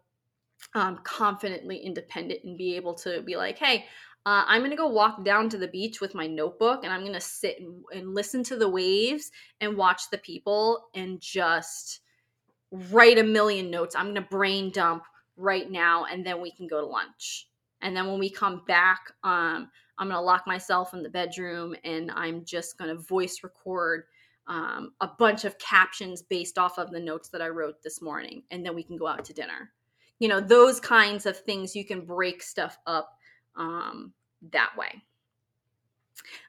um 0.74 1.00
confidently 1.04 1.78
independent 1.78 2.42
and 2.44 2.58
be 2.58 2.76
able 2.76 2.94
to 2.96 3.22
be 3.22 3.36
like, 3.38 3.58
"Hey, 3.58 3.86
uh, 4.30 4.44
I'm 4.46 4.62
to 4.70 4.78
go 4.78 4.88
walk 4.88 5.26
down 5.26 5.50
to 5.50 5.58
the 5.58 5.68
beach 5.68 6.02
with 6.02 6.14
my 6.14 6.28
notebook 6.28 6.84
and 6.84 6.94
I'm 6.94 7.02
to 7.14 7.20
sit 7.20 7.58
and, 7.92 8.14
listen 8.14 8.44
to 8.44 8.58
the 8.58 8.70
waves 8.70 9.32
and 9.60 9.76
watch 9.76 10.04
the 10.12 10.20
people 10.20 10.90
and 10.94 11.20
just 11.20 12.02
write 12.70 13.18
a 13.18 13.24
million 13.24 13.72
notes. 13.72 13.96
I'm 13.96 14.14
to 14.14 14.22
brain 14.22 14.70
dump 14.70 15.02
right 15.36 15.72
now 15.72 16.06
and 16.06 16.24
then 16.24 16.40
we 16.42 16.52
can 16.52 16.68
go 16.68 16.80
to 16.80 16.86
lunch. 16.86 17.48
And 17.82 17.98
then 17.98 18.06
when 18.06 18.20
we 18.20 18.30
come 18.30 18.62
back, 18.68 19.00
um, 19.24 19.72
I'm 19.98 20.10
to 20.10 20.22
lock 20.22 20.46
myself 20.46 20.94
in 20.94 21.02
the 21.02 21.10
bedroom 21.10 21.76
and 21.84 22.12
I'm 22.12 22.46
just 22.46 22.78
to 22.96 23.02
voice 23.02 23.40
record 23.42 24.04
um, 24.46 24.92
a 25.02 25.08
bunch 25.08 25.44
of 25.44 25.58
captions 25.58 26.22
based 26.22 26.60
off 26.60 26.78
of 26.78 26.92
the 26.92 27.00
notes 27.00 27.30
that 27.30 27.42
I 27.42 27.48
wrote 27.48 27.82
this 27.82 28.00
morning. 28.00 28.44
And 28.52 28.64
then 28.64 28.76
we 28.76 28.84
can 28.84 28.96
go 28.96 29.08
out 29.08 29.26
to 29.26 29.34
dinner. 29.34 29.72
You 30.20 30.28
know, 30.28 30.40
those 30.40 30.80
kinds 30.80 31.26
of 31.26 31.36
things 31.36 31.76
you 31.76 31.84
can 31.84 32.06
break 32.06 32.44
stuff 32.44 32.78
up 32.86 33.16
um, 33.56 34.14
that 34.52 34.72
way. 34.78 35.04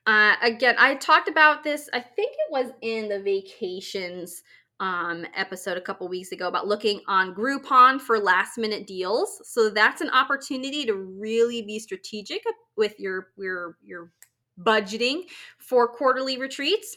Uh, 0.06 0.34
again, 0.42 0.74
I 0.78 0.94
talked 0.96 1.28
about 1.28 1.62
this, 1.62 1.88
I 1.92 2.00
think 2.00 2.32
it 2.32 2.50
was 2.50 2.72
in 2.82 3.08
the 3.08 3.20
vacations 3.20 4.42
um, 4.80 5.26
episode 5.36 5.76
a 5.76 5.80
couple 5.80 6.08
weeks 6.08 6.32
ago 6.32 6.48
about 6.48 6.66
looking 6.66 7.02
on 7.06 7.34
Groupon 7.34 8.00
for 8.00 8.18
last 8.18 8.56
minute 8.56 8.86
deals. 8.86 9.42
So 9.44 9.68
that's 9.68 10.00
an 10.00 10.10
opportunity 10.10 10.86
to 10.86 10.94
really 10.94 11.62
be 11.62 11.78
strategic 11.78 12.42
with 12.76 12.98
your 12.98 13.28
your 13.36 13.76
your 13.84 14.10
budgeting 14.58 15.24
for 15.58 15.86
quarterly 15.86 16.38
retreats. 16.38 16.96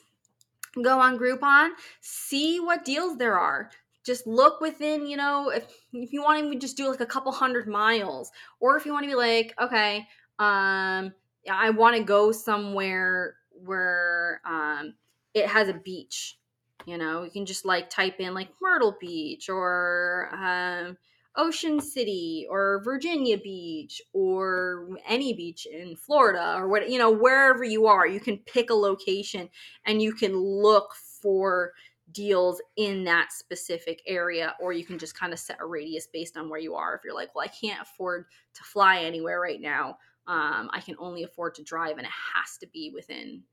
Go 0.82 1.00
on 1.00 1.20
Groupon, 1.20 1.72
see 2.00 2.60
what 2.60 2.86
deals 2.86 3.18
there 3.18 3.38
are 3.38 3.70
just 4.04 4.28
look 4.28 4.60
within 4.60 5.08
you 5.08 5.16
know 5.16 5.50
if 5.50 5.66
if 5.94 6.12
you 6.12 6.22
want 6.22 6.52
to 6.52 6.60
just 6.60 6.76
do 6.76 6.90
like 6.90 7.00
a 7.00 7.06
couple 7.06 7.32
hundred 7.32 7.68
miles 7.68 8.32
or 8.60 8.76
if 8.76 8.86
you 8.86 8.92
want 8.92 9.04
to 9.04 9.10
be 9.10 9.16
like 9.16 9.54
okay 9.62 10.06
um 10.40 11.14
i 11.50 11.70
want 11.70 11.96
to 11.96 12.04
go 12.04 12.32
somewhere 12.32 13.36
where 13.52 14.42
um 14.46 14.94
it 15.34 15.48
has 15.48 15.68
a 15.70 15.74
beach 15.74 16.38
you 16.86 16.98
know? 16.98 17.24
You 17.24 17.32
can 17.32 17.46
just 17.46 17.66
like 17.66 17.90
type 17.90 18.20
in 18.20 18.34
like 18.34 18.50
myrtle 18.62 18.96
beach 19.00 19.50
or 19.50 20.30
um 20.34 20.98
Ocean 21.36 21.80
City 21.80 22.46
or 22.48 22.82
Virginia 22.84 23.40
Beach 23.40 24.02
or 24.14 24.88
any 25.08 25.34
beach 25.34 25.66
in 25.66 25.96
Florida 25.96 26.56
or 26.58 26.68
what 26.68 26.90
you 26.90 27.00
know 27.00 27.10
wherever 27.10 27.64
you 27.64 27.88
are 27.88 28.06
you 28.06 28.20
can 28.20 28.38
pick 28.38 28.70
a 28.70 28.76
location 28.76 29.50
and 29.86 30.02
you 30.02 30.14
can 30.14 30.36
look 30.38 30.94
for 30.94 31.74
deals 32.12 32.62
in 32.76 33.04
that 33.06 33.32
specific 33.32 34.04
area 34.06 34.54
or 34.62 34.74
you 34.74 34.86
can 34.86 35.00
just 35.00 35.18
kind 35.18 35.34
of 35.34 35.40
set 35.40 35.58
a 35.60 35.66
radius 35.66 36.06
based 36.06 36.38
on 36.38 36.50
where 36.50 36.60
you 36.60 36.76
are. 36.76 36.94
If 36.96 37.02
you're 37.04 37.16
like 37.16 37.34
well 37.34 37.46
i 37.46 37.48
can't 37.48 37.82
afford 37.82 38.26
to 38.54 38.64
fly 38.64 39.00
anywhere 39.00 39.40
right 39.40 39.60
now 39.60 39.98
um, 40.28 40.70
i 40.72 40.80
can 40.80 40.96
only 41.00 41.24
afford 41.24 41.56
to 41.56 41.64
drive 41.64 41.98
and 41.98 42.08
it 42.08 42.14
has 42.34 42.58
to 42.58 42.68
be 42.68 42.92
within 42.94 43.44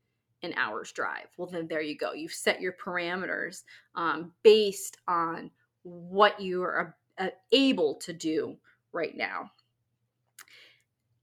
an 0.43 0.53
hour's 0.55 0.91
drive. 0.91 1.27
Well 1.37 1.47
then 1.47 1.67
there 1.67 1.81
you 1.81 1.97
go. 1.97 2.13
You've 2.13 2.33
set 2.33 2.61
your 2.61 2.73
parameters 2.73 3.63
um, 3.95 4.31
based 4.43 4.97
on 5.07 5.51
what 5.83 6.39
you 6.39 6.63
are 6.63 6.95
uh, 7.17 7.29
able 7.51 7.95
to 7.95 8.13
do 8.13 8.57
right 8.91 9.15
now. 9.15 9.51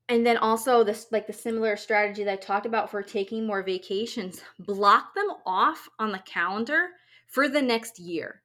And 0.08 0.26
then 0.26 0.38
also 0.38 0.84
this 0.84 1.06
like 1.10 1.26
the 1.26 1.32
similar 1.32 1.76
strategy 1.76 2.24
that 2.24 2.32
i 2.32 2.36
talked 2.36 2.64
about 2.64 2.90
for 2.90 3.02
taking 3.02 3.46
more 3.46 3.62
vacations 3.62 4.40
block 4.58 5.14
them 5.14 5.28
off 5.44 5.86
on 5.98 6.12
the 6.12 6.20
calendar 6.20 6.88
for 7.26 7.48
the 7.48 7.60
next 7.60 7.98
year. 7.98 8.42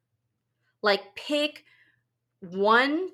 Like 0.82 1.16
pick 1.16 1.64
one 2.42 3.10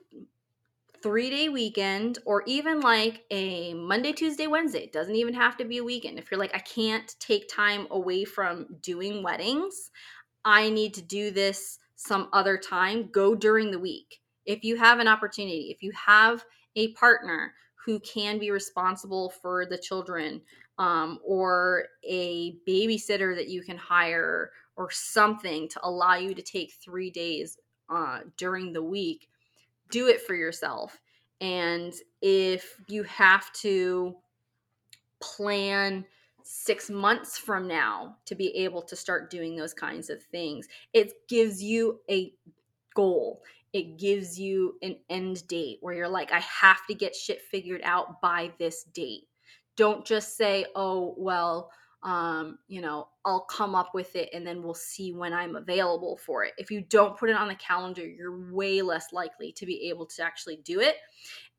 three 1.02 1.30
day 1.30 1.50
weekend 1.50 2.20
or 2.26 2.44
even 2.46 2.82
like 2.82 3.24
a 3.32 3.74
Monday, 3.74 4.12
Tuesday, 4.12 4.48
Wednesday. 4.48 4.84
It 4.84 4.94
doesn't 4.94 5.16
even 5.16 5.34
have 5.34 5.58
to 5.58 5.66
be 5.66 5.78
a 5.78 5.84
weekend. 5.84 6.20
If 6.20 6.30
you're 6.30 6.40
like, 6.40 6.56
I 6.56 6.60
can't 6.60 7.16
take 7.20 7.50
time 7.50 7.88
away 7.92 8.26
from 8.26 8.68
doing 8.82 9.24
weddings, 9.24 9.92
I 10.46 10.70
need 10.70 10.94
to 10.96 11.02
do 11.02 11.32
this 11.32 11.80
some 11.96 12.30
other 12.34 12.58
time, 12.58 13.10
go 13.12 13.36
during 13.36 13.72
the 13.72 13.80
week. 13.80 14.22
If 14.46 14.64
you 14.64 14.78
have 14.78 15.00
an 15.00 15.08
opportunity, 15.08 15.70
if 15.70 15.84
you 15.84 15.92
have 15.94 16.44
a 16.76 16.94
partner 16.94 17.54
who 17.86 18.00
can 18.00 18.40
be 18.40 18.52
responsible 18.52 19.30
for 19.42 19.66
the 19.66 19.78
children 19.78 20.42
um, 20.78 21.20
or 21.26 21.86
a 22.04 22.56
babysitter 22.68 23.36
that 23.36 23.50
you 23.50 23.62
can 23.62 23.78
hire 23.78 24.52
or 24.76 24.90
something 24.92 25.68
to 25.70 25.80
allow 25.84 26.16
you 26.16 26.34
to 26.34 26.42
take 26.42 26.74
three 26.82 27.12
days 27.12 27.58
uh, 27.90 28.20
during 28.38 28.72
the 28.72 28.84
week, 28.84 29.29
do 29.90 30.08
it 30.08 30.22
for 30.22 30.36
yourself. 30.36 31.00
And 31.42 31.94
if 32.22 32.76
you 32.88 33.04
have 33.04 33.52
to 33.54 34.16
plan 35.22 36.06
six 36.44 36.90
months 36.90 37.38
from 37.38 37.68
now 37.68 38.18
to 38.26 38.36
be 38.36 38.56
able 38.58 38.82
to 38.82 38.96
start 38.96 39.30
doing 39.30 39.56
those 39.56 39.74
kinds 39.74 40.10
of 40.10 40.24
things, 40.24 40.68
it 40.94 41.28
gives 41.28 41.62
you 41.62 42.00
a 42.10 42.34
goal. 42.96 43.42
It 43.72 44.00
gives 44.00 44.40
you 44.40 44.76
an 44.82 44.98
end 45.10 45.48
date 45.48 45.78
where 45.82 45.94
you're 45.94 46.08
like, 46.08 46.32
I 46.32 46.40
have 46.40 46.86
to 46.88 46.96
get 46.96 47.16
shit 47.16 47.42
figured 47.42 47.82
out 47.84 48.20
by 48.20 48.52
this 48.58 48.84
date. 48.84 49.28
Don't 49.76 50.06
just 50.06 50.36
say, 50.36 50.66
oh, 50.76 51.14
well, 51.18 51.72
um, 52.04 52.60
you 52.68 52.82
know, 52.82 53.10
I'll 53.26 53.42
come 53.42 53.76
up 53.76 53.94
with 53.94 54.16
it 54.16 54.30
and 54.34 54.46
then 54.48 54.64
we'll 54.64 54.74
see 54.74 55.12
when 55.14 55.34
I'm 55.34 55.56
available 55.56 56.18
for 56.18 56.46
it. 56.46 56.54
If 56.58 56.72
you 56.72 56.82
don't 56.82 57.18
put 57.18 57.30
it 57.30 57.36
on 57.36 57.48
the 57.50 57.56
calendar, 57.56 58.06
you're 58.06 58.52
way 58.52 58.82
less 58.82 59.08
likely 59.12 59.52
to 59.54 59.66
be 59.66 59.90
able 59.90 60.06
to 60.06 60.24
actually 60.24 60.58
do 60.64 60.80
it. 60.80 60.96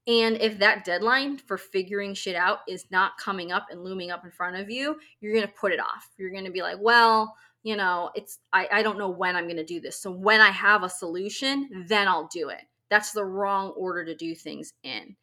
And 0.07 0.41
if 0.41 0.59
that 0.59 0.85
deadline 0.85 1.37
for 1.37 1.59
figuring 1.59 2.15
shit 2.15 2.35
out 2.35 2.61
is 2.67 2.87
not 2.91 3.19
coming 3.19 3.53
up 3.53 3.67
and 3.71 3.85
looming 3.85 4.11
up 4.11 4.25
in 4.25 4.31
front 4.31 4.57
of 4.57 4.71
you, 4.71 4.97
you're 5.21 5.35
going 5.35 5.47
to 5.47 5.53
put 5.53 5.73
it 5.73 5.81
off. 5.81 6.09
You're 6.17 6.31
going 6.31 6.47
to 6.47 6.51
be 6.51 6.63
like, 6.63 6.79
well, 6.81 7.35
you 7.63 7.77
know, 7.77 8.11
it's, 8.15 8.39
I, 8.53 8.67
I 8.73 8.83
don't 8.83 8.99
know 8.99 9.11
when 9.11 9.37
I'm 9.37 9.45
going 9.45 9.57
to 9.57 9.65
do 9.65 9.79
this. 9.79 10.01
So 10.01 10.11
when 10.11 10.41
I 10.41 10.51
have 10.51 10.83
a 10.83 10.89
solution, 10.89 11.85
then 11.87 12.09
I'll 12.09 12.29
do 12.33 12.49
it. 12.49 12.63
That's 12.89 13.13
the 13.13 13.25
wrong 13.25 13.71
order 13.77 14.05
to 14.07 14.15
do 14.15 14.35
things 14.35 14.73
in 14.83 15.15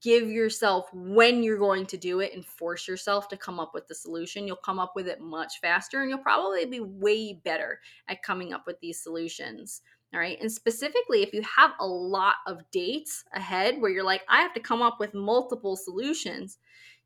give 0.00 0.30
yourself 0.30 0.88
when 0.92 1.42
you're 1.42 1.58
going 1.58 1.86
to 1.86 1.96
do 1.96 2.20
it 2.20 2.32
and 2.34 2.44
force 2.44 2.88
yourself 2.88 3.28
to 3.28 3.36
come 3.36 3.60
up 3.60 3.72
with 3.74 3.86
the 3.88 3.94
solution. 3.94 4.46
You'll 4.46 4.56
come 4.56 4.78
up 4.78 4.92
with 4.94 5.08
it 5.08 5.20
much 5.20 5.60
faster 5.60 6.00
and 6.00 6.10
you'll 6.10 6.18
probably 6.18 6.64
be 6.66 6.80
way 6.80 7.34
better 7.44 7.80
at 8.08 8.22
coming 8.22 8.52
up 8.52 8.66
with 8.66 8.80
these 8.80 9.02
solutions. 9.02 9.82
All 10.12 10.20
right. 10.20 10.40
And 10.40 10.50
specifically, 10.50 11.22
if 11.22 11.32
you 11.32 11.42
have 11.42 11.72
a 11.80 11.86
lot 11.86 12.36
of 12.46 12.70
dates 12.70 13.24
ahead 13.34 13.80
where 13.80 13.90
you're 13.90 14.04
like, 14.04 14.22
I 14.28 14.40
have 14.42 14.54
to 14.54 14.60
come 14.60 14.80
up 14.80 15.00
with 15.00 15.12
multiple 15.12 15.76
solutions, 15.76 16.58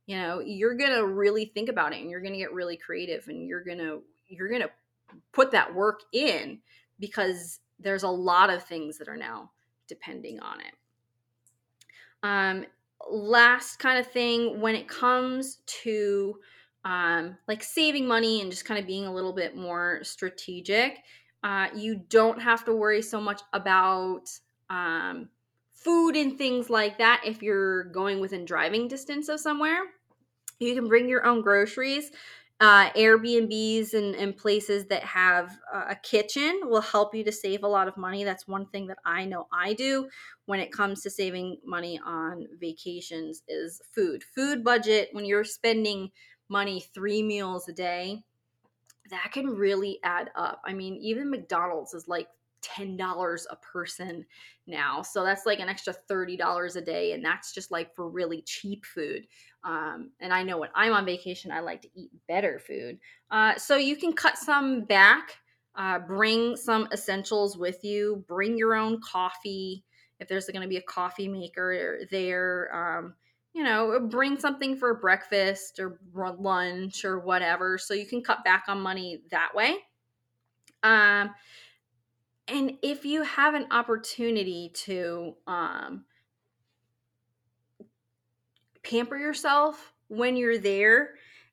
you 0.06 0.16
know, 0.16 0.40
you're 0.40 0.76
going 0.76 0.94
to 0.94 1.06
really 1.06 1.46
think 1.46 1.68
about 1.68 1.94
it 1.94 2.00
and 2.00 2.10
you're 2.10 2.20
going 2.20 2.34
to 2.34 2.38
get 2.38 2.52
really 2.52 2.76
creative 2.76 3.26
and 3.28 3.46
you're 3.46 3.64
going 3.64 3.78
to, 3.78 4.02
you're 4.28 4.48
going 4.48 4.62
to 4.62 4.70
put 5.32 5.50
that 5.52 5.74
work 5.74 6.00
in 6.12 6.58
because 7.00 7.60
there's 7.78 8.02
a 8.02 8.08
lot 8.08 8.50
of 8.50 8.62
things 8.64 8.98
that 8.98 9.08
are 9.08 9.16
now 9.16 9.50
depending 9.86 10.40
on 10.40 10.60
it. 10.60 10.74
Um, 12.22 12.66
last 13.10 13.78
kind 13.78 13.98
of 13.98 14.10
thing 14.10 14.60
when 14.60 14.74
it 14.74 14.88
comes 14.88 15.58
to 15.82 16.36
um, 16.84 17.36
like 17.46 17.62
saving 17.62 18.06
money 18.06 18.40
and 18.40 18.50
just 18.50 18.64
kind 18.64 18.80
of 18.80 18.86
being 18.86 19.06
a 19.06 19.12
little 19.12 19.32
bit 19.32 19.56
more 19.56 20.00
strategic, 20.02 20.98
uh, 21.44 21.68
you 21.74 21.96
don't 22.08 22.40
have 22.40 22.64
to 22.64 22.74
worry 22.74 23.02
so 23.02 23.20
much 23.20 23.40
about 23.52 24.28
um, 24.70 25.28
food 25.70 26.16
and 26.16 26.36
things 26.36 26.70
like 26.70 26.98
that 26.98 27.22
if 27.24 27.42
you're 27.42 27.84
going 27.84 28.20
within 28.20 28.44
driving 28.44 28.88
distance 28.88 29.28
of 29.28 29.40
somewhere. 29.40 29.80
You 30.58 30.74
can 30.74 30.88
bring 30.88 31.08
your 31.08 31.24
own 31.24 31.40
groceries 31.40 32.10
uh, 32.60 32.90
Airbnbs 32.90 33.94
and, 33.94 34.16
and, 34.16 34.36
places 34.36 34.86
that 34.86 35.04
have 35.04 35.56
a 35.72 35.94
kitchen 35.94 36.62
will 36.64 36.80
help 36.80 37.14
you 37.14 37.22
to 37.22 37.30
save 37.30 37.62
a 37.62 37.68
lot 37.68 37.86
of 37.86 37.96
money. 37.96 38.24
That's 38.24 38.48
one 38.48 38.66
thing 38.66 38.88
that 38.88 38.98
I 39.04 39.24
know 39.26 39.46
I 39.52 39.74
do 39.74 40.08
when 40.46 40.58
it 40.58 40.72
comes 40.72 41.02
to 41.02 41.10
saving 41.10 41.58
money 41.64 42.00
on 42.04 42.46
vacations 42.60 43.42
is 43.46 43.80
food. 43.94 44.24
Food 44.34 44.64
budget 44.64 45.10
when 45.12 45.24
you're 45.24 45.44
spending 45.44 46.10
money 46.48 46.84
three 46.94 47.22
meals 47.22 47.68
a 47.68 47.72
day, 47.72 48.24
that 49.10 49.30
can 49.32 49.46
really 49.46 50.00
add 50.02 50.30
up. 50.34 50.60
I 50.66 50.72
mean, 50.72 50.96
even 50.96 51.30
McDonald's 51.30 51.94
is 51.94 52.08
like 52.08 52.28
$10 52.62 53.46
a 53.50 53.56
person 53.56 54.24
now. 54.66 55.02
So 55.02 55.24
that's 55.24 55.46
like 55.46 55.60
an 55.60 55.68
extra 55.68 55.94
$30 56.10 56.76
a 56.76 56.80
day. 56.80 57.12
And 57.12 57.24
that's 57.24 57.52
just 57.52 57.70
like 57.70 57.94
for 57.94 58.08
really 58.08 58.42
cheap 58.42 58.84
food. 58.84 59.26
Um, 59.64 60.10
and 60.20 60.32
I 60.32 60.42
know 60.42 60.58
when 60.58 60.70
I'm 60.74 60.92
on 60.92 61.04
vacation, 61.04 61.50
I 61.50 61.60
like 61.60 61.82
to 61.82 61.88
eat 61.94 62.10
better 62.28 62.58
food. 62.58 62.98
Uh, 63.30 63.56
so 63.56 63.76
you 63.76 63.96
can 63.96 64.12
cut 64.12 64.38
some 64.38 64.84
back, 64.84 65.36
uh, 65.74 65.98
bring 65.98 66.56
some 66.56 66.88
essentials 66.92 67.56
with 67.56 67.82
you, 67.84 68.24
bring 68.28 68.56
your 68.56 68.74
own 68.74 69.00
coffee. 69.00 69.84
If 70.20 70.28
there's 70.28 70.46
going 70.46 70.62
to 70.62 70.68
be 70.68 70.78
a 70.78 70.82
coffee 70.82 71.28
maker 71.28 72.00
there, 72.10 72.74
um, 72.74 73.14
you 73.54 73.64
know, 73.64 73.98
bring 74.00 74.38
something 74.38 74.76
for 74.76 74.94
breakfast 74.94 75.80
or 75.80 75.98
lunch 76.14 77.04
or 77.04 77.18
whatever. 77.18 77.78
So 77.78 77.94
you 77.94 78.06
can 78.06 78.22
cut 78.22 78.44
back 78.44 78.64
on 78.68 78.80
money 78.80 79.22
that 79.30 79.54
way. 79.54 79.78
Um, 80.82 81.34
and 82.48 82.78
if 82.82 83.04
you 83.04 83.22
have 83.22 83.54
an 83.54 83.66
opportunity 83.70 84.70
to 84.74 85.34
um, 85.46 86.04
pamper 88.82 89.16
yourself 89.16 89.92
when 90.08 90.36
you're 90.36 90.58
there, 90.58 91.10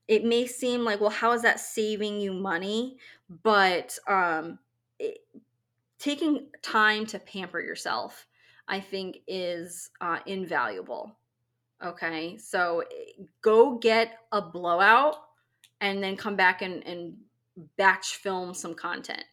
it 0.08 0.24
may 0.24 0.48
seem 0.48 0.84
like, 0.84 1.02
well, 1.02 1.10
how 1.10 1.34
is 1.34 1.42
that 1.42 1.60
saving 1.60 2.22
you 2.22 2.34
money? 2.34 2.98
But 3.44 3.98
um, 4.08 4.60
it, 5.00 5.18
taking 6.00 6.48
time 6.62 7.06
to 7.08 7.20
pamper 7.20 7.60
yourself, 7.60 8.26
I 8.68 8.80
think, 8.80 9.20
is 9.28 9.90
uh, 10.00 10.20
invaluable. 10.26 11.18
Okay, 11.84 12.38
so 12.38 12.82
eh, 12.82 13.24
go 13.42 13.78
get 13.78 14.20
a 14.32 14.42
blowout 14.42 15.18
and 15.82 16.02
then 16.02 16.16
come 16.16 16.38
back 16.38 16.62
and, 16.62 16.86
and 16.88 17.18
batch 17.78 18.16
film 18.16 18.54
some 18.54 18.74
content 18.74 19.26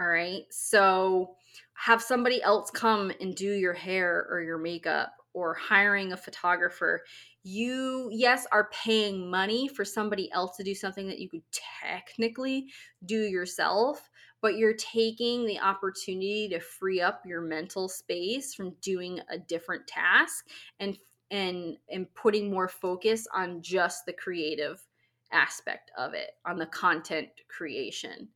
all 0.00 0.08
right. 0.08 0.42
So 0.50 1.36
have 1.74 2.02
somebody 2.02 2.42
else 2.42 2.70
come 2.70 3.12
and 3.20 3.34
do 3.34 3.52
your 3.52 3.72
hair 3.72 4.26
or 4.30 4.42
your 4.42 4.58
makeup 4.58 5.12
or 5.32 5.54
hiring 5.54 6.12
a 6.12 6.16
photographer. 6.16 7.02
You, 7.42 8.08
yes, 8.12 8.46
are 8.52 8.70
paying 8.72 9.30
money 9.30 9.68
for 9.68 9.84
somebody 9.84 10.30
else 10.32 10.56
to 10.56 10.64
do 10.64 10.74
something 10.74 11.06
that 11.08 11.18
you 11.18 11.28
could 11.28 11.44
technically 11.52 12.66
do 13.04 13.20
yourself, 13.20 14.10
but 14.42 14.56
you're 14.56 14.74
taking 14.74 15.46
the 15.46 15.60
opportunity 15.60 16.48
to 16.50 16.60
free 16.60 17.00
up 17.00 17.22
your 17.24 17.40
mental 17.40 17.88
space 17.88 18.54
from 18.54 18.74
doing 18.82 19.20
a 19.30 19.38
different 19.38 19.86
task 19.86 20.46
and 20.80 20.98
and 21.30 21.76
and 21.90 22.06
putting 22.14 22.50
more 22.50 22.68
focus 22.68 23.26
on 23.34 23.60
just 23.60 24.06
the 24.06 24.12
creative 24.12 24.86
aspect 25.32 25.90
of 25.98 26.14
it 26.14 26.30
on 26.46 26.56
the 26.56 26.66
content 26.66 27.28
creation 27.48 28.28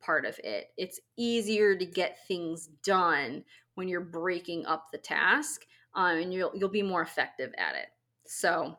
part 0.00 0.24
of 0.24 0.38
it. 0.44 0.68
It's 0.76 1.00
easier 1.16 1.76
to 1.76 1.86
get 1.86 2.26
things 2.26 2.68
done 2.84 3.44
when 3.74 3.88
you're 3.88 4.00
breaking 4.00 4.66
up 4.66 4.86
the 4.90 4.98
task, 4.98 5.66
um, 5.94 6.18
and 6.18 6.32
you'll 6.32 6.52
you'll 6.54 6.68
be 6.68 6.82
more 6.82 7.02
effective 7.02 7.52
at 7.58 7.74
it. 7.74 7.88
So 8.26 8.76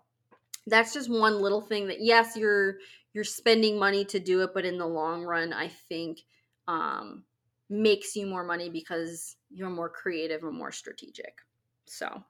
that's 0.66 0.94
just 0.94 1.10
one 1.10 1.42
little 1.42 1.62
thing 1.62 1.88
that 1.88 2.02
yes, 2.02 2.36
you're 2.36 2.78
you're 3.14 3.24
spending 3.24 3.80
money 3.80 4.06
to 4.06 4.20
do 4.20 4.42
it, 4.42 4.52
but 4.54 4.66
in 4.66 4.78
the 4.78 4.88
long 4.88 5.24
run, 5.24 5.54
I 5.54 5.70
think 5.70 6.20
um, 6.68 7.24
makes 7.70 8.16
you 8.16 8.28
more 8.28 8.44
money 8.44 8.70
because 8.70 9.36
you're 9.50 9.70
more 9.70 9.90
creative 9.90 10.44
and 10.44 10.58
more 10.58 10.72
strategic. 10.72 11.40
So 11.86 12.24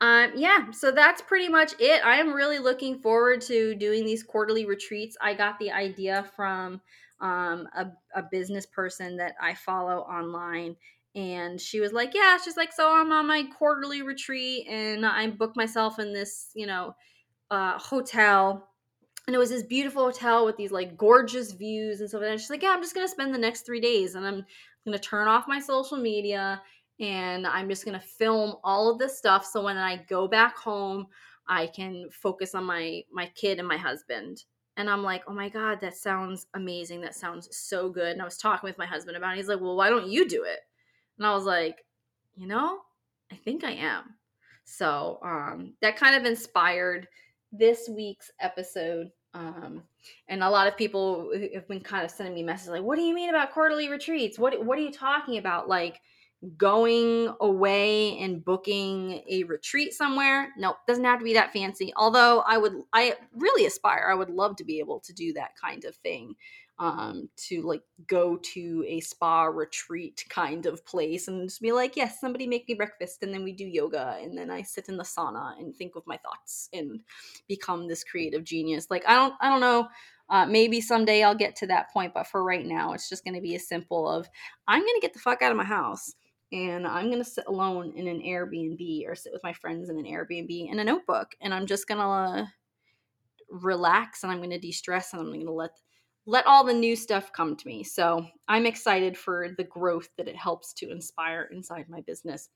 um, 0.00 0.32
yeah, 0.36 0.70
so 0.70 0.92
that's 0.92 1.22
pretty 1.22 1.48
much 1.48 1.74
it. 1.80 2.04
I 2.04 2.16
am 2.16 2.32
really 2.32 2.58
looking 2.58 3.00
forward 3.00 3.40
to 3.42 3.74
doing 3.74 4.04
these 4.04 4.22
quarterly 4.22 4.64
retreats. 4.64 5.16
I 5.20 5.34
got 5.34 5.58
the 5.58 5.72
idea 5.72 6.24
from 6.36 6.80
um, 7.20 7.68
a, 7.76 7.86
a 8.14 8.22
business 8.30 8.66
person 8.66 9.16
that 9.16 9.34
I 9.40 9.54
follow 9.54 10.00
online. 10.00 10.76
And 11.14 11.60
she 11.60 11.80
was 11.80 11.92
like, 11.92 12.14
Yeah, 12.14 12.38
she's 12.38 12.56
like, 12.56 12.72
So 12.72 12.92
I'm 12.92 13.12
on 13.12 13.26
my 13.26 13.44
quarterly 13.58 14.02
retreat 14.02 14.66
and 14.68 15.04
I 15.04 15.28
booked 15.28 15.56
myself 15.56 15.98
in 15.98 16.12
this, 16.12 16.50
you 16.54 16.66
know, 16.66 16.94
uh, 17.50 17.78
hotel. 17.78 18.68
And 19.26 19.34
it 19.34 19.38
was 19.38 19.50
this 19.50 19.62
beautiful 19.62 20.04
hotel 20.04 20.46
with 20.46 20.56
these 20.56 20.70
like 20.70 20.96
gorgeous 20.96 21.52
views 21.52 22.00
and 22.00 22.08
stuff. 22.08 22.22
And 22.22 22.40
she's 22.40 22.50
like, 22.50 22.62
Yeah, 22.62 22.70
I'm 22.70 22.82
just 22.82 22.94
going 22.94 23.06
to 23.06 23.10
spend 23.10 23.34
the 23.34 23.38
next 23.38 23.62
three 23.62 23.80
days 23.80 24.14
and 24.14 24.26
I'm 24.26 24.44
going 24.84 24.96
to 24.96 24.98
turn 24.98 25.28
off 25.28 25.48
my 25.48 25.60
social 25.60 25.98
media 25.98 26.62
and 27.00 27.46
I'm 27.46 27.68
just 27.68 27.84
going 27.84 27.98
to 27.98 28.06
film 28.06 28.56
all 28.64 28.90
of 28.90 28.98
this 28.98 29.18
stuff. 29.18 29.44
So 29.44 29.62
when 29.62 29.76
I 29.76 30.04
go 30.08 30.28
back 30.28 30.56
home, 30.56 31.06
I 31.48 31.66
can 31.68 32.10
focus 32.10 32.54
on 32.54 32.64
my 32.64 33.02
my 33.10 33.26
kid 33.34 33.58
and 33.58 33.66
my 33.66 33.76
husband 33.76 34.44
and 34.78 34.88
I'm 34.88 35.02
like, 35.02 35.24
oh 35.26 35.32
my 35.34 35.48
God, 35.48 35.80
that 35.80 35.96
sounds 35.96 36.46
amazing. 36.54 37.00
That 37.00 37.16
sounds 37.16 37.48
so 37.50 37.90
good. 37.90 38.12
And 38.12 38.22
I 38.22 38.24
was 38.24 38.38
talking 38.38 38.68
with 38.68 38.78
my 38.78 38.86
husband 38.86 39.16
about 39.16 39.34
it. 39.34 39.38
He's 39.38 39.48
like, 39.48 39.60
well, 39.60 39.76
why 39.76 39.90
don't 39.90 40.08
you 40.08 40.26
do 40.26 40.44
it? 40.44 40.60
And 41.18 41.26
I 41.26 41.34
was 41.34 41.44
like, 41.44 41.84
you 42.36 42.46
know, 42.46 42.78
I 43.32 43.34
think 43.34 43.64
I 43.64 43.72
am. 43.72 44.14
So 44.64 45.18
um, 45.22 45.74
that 45.82 45.96
kind 45.96 46.14
of 46.14 46.24
inspired 46.24 47.08
this 47.50 47.88
week's 47.88 48.30
episode. 48.38 49.10
Um, 49.34 49.82
and 50.28 50.44
a 50.44 50.50
lot 50.50 50.68
of 50.68 50.76
people 50.76 51.32
have 51.52 51.66
been 51.66 51.80
kind 51.80 52.04
of 52.04 52.10
sending 52.12 52.34
me 52.34 52.44
messages 52.44 52.70
like, 52.70 52.82
what 52.82 52.96
do 52.96 53.02
you 53.02 53.14
mean 53.14 53.30
about 53.30 53.52
quarterly 53.52 53.88
retreats? 53.88 54.38
What, 54.38 54.64
what 54.64 54.78
are 54.78 54.82
you 54.82 54.92
talking 54.92 55.38
about? 55.38 55.68
Like, 55.68 56.00
going 56.56 57.34
away 57.40 58.18
and 58.18 58.44
booking 58.44 59.22
a 59.28 59.42
retreat 59.44 59.92
somewhere. 59.92 60.50
Nope, 60.56 60.76
doesn't 60.86 61.04
have 61.04 61.18
to 61.18 61.24
be 61.24 61.34
that 61.34 61.52
fancy. 61.52 61.92
Although 61.96 62.40
I 62.46 62.58
would, 62.58 62.74
I 62.92 63.14
really 63.34 63.66
aspire, 63.66 64.08
I 64.10 64.14
would 64.14 64.30
love 64.30 64.56
to 64.56 64.64
be 64.64 64.78
able 64.78 65.00
to 65.00 65.12
do 65.12 65.32
that 65.34 65.50
kind 65.60 65.84
of 65.84 65.96
thing. 65.96 66.34
Um, 66.80 67.28
to 67.48 67.62
like 67.62 67.82
go 68.06 68.36
to 68.36 68.84
a 68.86 69.00
spa 69.00 69.46
retreat 69.46 70.24
kind 70.28 70.64
of 70.64 70.86
place 70.86 71.26
and 71.26 71.48
just 71.48 71.60
be 71.60 71.72
like, 71.72 71.96
yes, 71.96 72.20
somebody 72.20 72.46
make 72.46 72.68
me 72.68 72.74
breakfast, 72.74 73.24
and 73.24 73.34
then 73.34 73.42
we 73.42 73.50
do 73.50 73.66
yoga, 73.66 74.16
and 74.22 74.38
then 74.38 74.48
I 74.48 74.62
sit 74.62 74.88
in 74.88 74.96
the 74.96 75.02
sauna 75.02 75.58
and 75.58 75.74
think 75.74 75.96
of 75.96 76.06
my 76.06 76.18
thoughts 76.18 76.68
and 76.72 77.00
become 77.48 77.88
this 77.88 78.04
creative 78.04 78.44
genius. 78.44 78.86
Like 78.90 79.02
I 79.08 79.14
don't, 79.16 79.34
I 79.40 79.48
don't 79.48 79.58
know. 79.58 79.88
Uh, 80.30 80.46
maybe 80.46 80.80
someday 80.80 81.24
I'll 81.24 81.34
get 81.34 81.56
to 81.56 81.66
that 81.66 81.92
point, 81.92 82.14
but 82.14 82.28
for 82.28 82.44
right 82.44 82.64
now, 82.64 82.92
it's 82.92 83.08
just 83.08 83.24
going 83.24 83.34
to 83.34 83.40
be 83.40 83.56
as 83.56 83.66
simple 83.66 84.08
of 84.08 84.28
I'm 84.68 84.82
going 84.82 84.94
to 84.94 85.00
get 85.00 85.14
the 85.14 85.18
fuck 85.18 85.42
out 85.42 85.50
of 85.50 85.56
my 85.56 85.64
house 85.64 86.14
and 86.52 86.86
I'm 86.86 87.06
going 87.06 87.22
to 87.22 87.30
sit 87.30 87.46
alone 87.46 87.92
in 87.96 88.08
an 88.08 88.20
Airbnb 88.20 89.06
or 89.06 89.14
sit 89.14 89.32
with 89.32 89.42
my 89.42 89.52
friends 89.52 89.90
in 89.90 89.98
an 89.98 90.04
Airbnb 90.04 90.70
in 90.70 90.78
a 90.78 90.84
notebook 90.84 91.34
and 91.40 91.52
I'm 91.52 91.66
just 91.66 91.86
going 91.86 91.98
to 91.98 92.06
uh, 92.06 92.46
relax 93.50 94.22
and 94.22 94.32
I'm 94.32 94.38
going 94.38 94.50
to 94.50 94.58
de-stress 94.58 95.12
and 95.12 95.20
I'm 95.20 95.28
going 95.28 95.46
to 95.46 95.52
let 95.52 95.72
let 96.26 96.46
all 96.46 96.62
the 96.62 96.74
new 96.74 96.94
stuff 96.94 97.32
come 97.32 97.56
to 97.56 97.66
me. 97.66 97.82
So, 97.82 98.26
I'm 98.48 98.66
excited 98.66 99.16
for 99.16 99.48
the 99.56 99.64
growth 99.64 100.10
that 100.18 100.28
it 100.28 100.36
helps 100.36 100.74
to 100.74 100.90
inspire 100.90 101.48
inside 101.50 101.86
my 101.88 102.02
business. 102.02 102.50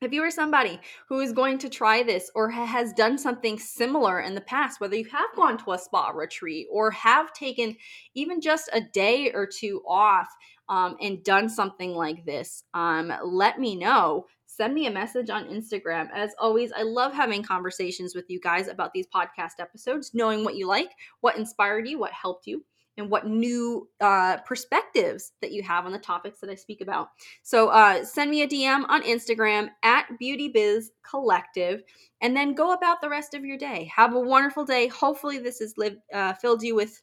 If 0.00 0.12
you 0.12 0.22
are 0.22 0.30
somebody 0.30 0.78
who 1.08 1.18
is 1.18 1.32
going 1.32 1.58
to 1.58 1.68
try 1.68 2.04
this 2.04 2.30
or 2.36 2.48
has 2.50 2.92
done 2.92 3.18
something 3.18 3.58
similar 3.58 4.20
in 4.20 4.36
the 4.36 4.40
past, 4.40 4.80
whether 4.80 4.94
you 4.94 5.06
have 5.06 5.34
gone 5.34 5.58
to 5.58 5.72
a 5.72 5.78
spa 5.78 6.10
retreat 6.10 6.68
or 6.70 6.92
have 6.92 7.32
taken 7.32 7.76
even 8.14 8.40
just 8.40 8.70
a 8.72 8.80
day 8.80 9.32
or 9.32 9.44
two 9.44 9.82
off 9.88 10.28
um, 10.68 10.96
and 11.00 11.24
done 11.24 11.48
something 11.48 11.94
like 11.94 12.24
this, 12.24 12.62
um, 12.74 13.12
let 13.24 13.58
me 13.58 13.74
know. 13.74 14.26
send 14.46 14.72
me 14.72 14.86
a 14.86 14.90
message 14.90 15.30
on 15.30 15.48
Instagram. 15.48 16.08
As 16.14 16.32
always, 16.38 16.70
I 16.72 16.82
love 16.82 17.12
having 17.12 17.42
conversations 17.42 18.14
with 18.14 18.26
you 18.28 18.38
guys 18.38 18.68
about 18.68 18.92
these 18.92 19.06
podcast 19.12 19.58
episodes, 19.58 20.12
knowing 20.14 20.44
what 20.44 20.56
you 20.56 20.68
like, 20.68 20.90
what 21.22 21.36
inspired 21.36 21.88
you, 21.88 21.98
what 21.98 22.12
helped 22.12 22.46
you 22.46 22.64
and 22.98 23.08
what 23.08 23.26
new 23.26 23.88
uh, 24.00 24.36
perspectives 24.38 25.32
that 25.40 25.52
you 25.52 25.62
have 25.62 25.86
on 25.86 25.92
the 25.92 25.98
topics 25.98 26.40
that 26.40 26.50
I 26.50 26.54
speak 26.54 26.80
about. 26.80 27.08
So 27.42 27.68
uh, 27.68 28.04
send 28.04 28.30
me 28.30 28.42
a 28.42 28.48
DM 28.48 28.84
on 28.88 29.02
Instagram 29.02 29.70
at 29.82 30.06
Beauty 30.18 30.48
Biz 30.48 30.90
Collective, 31.08 31.82
and 32.20 32.36
then 32.36 32.54
go 32.54 32.72
about 32.72 33.00
the 33.00 33.08
rest 33.08 33.32
of 33.34 33.44
your 33.44 33.56
day. 33.56 33.90
Have 33.94 34.14
a 34.14 34.20
wonderful 34.20 34.64
day. 34.64 34.88
Hopefully, 34.88 35.38
this 35.38 35.60
has 35.60 35.74
lived, 35.78 35.98
uh, 36.12 36.34
filled 36.34 36.62
you 36.62 36.74
with 36.74 37.00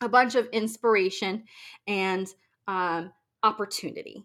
a 0.00 0.08
bunch 0.08 0.34
of 0.34 0.46
inspiration 0.46 1.44
and 1.86 2.26
um, 2.66 3.12
opportunity. 3.42 4.24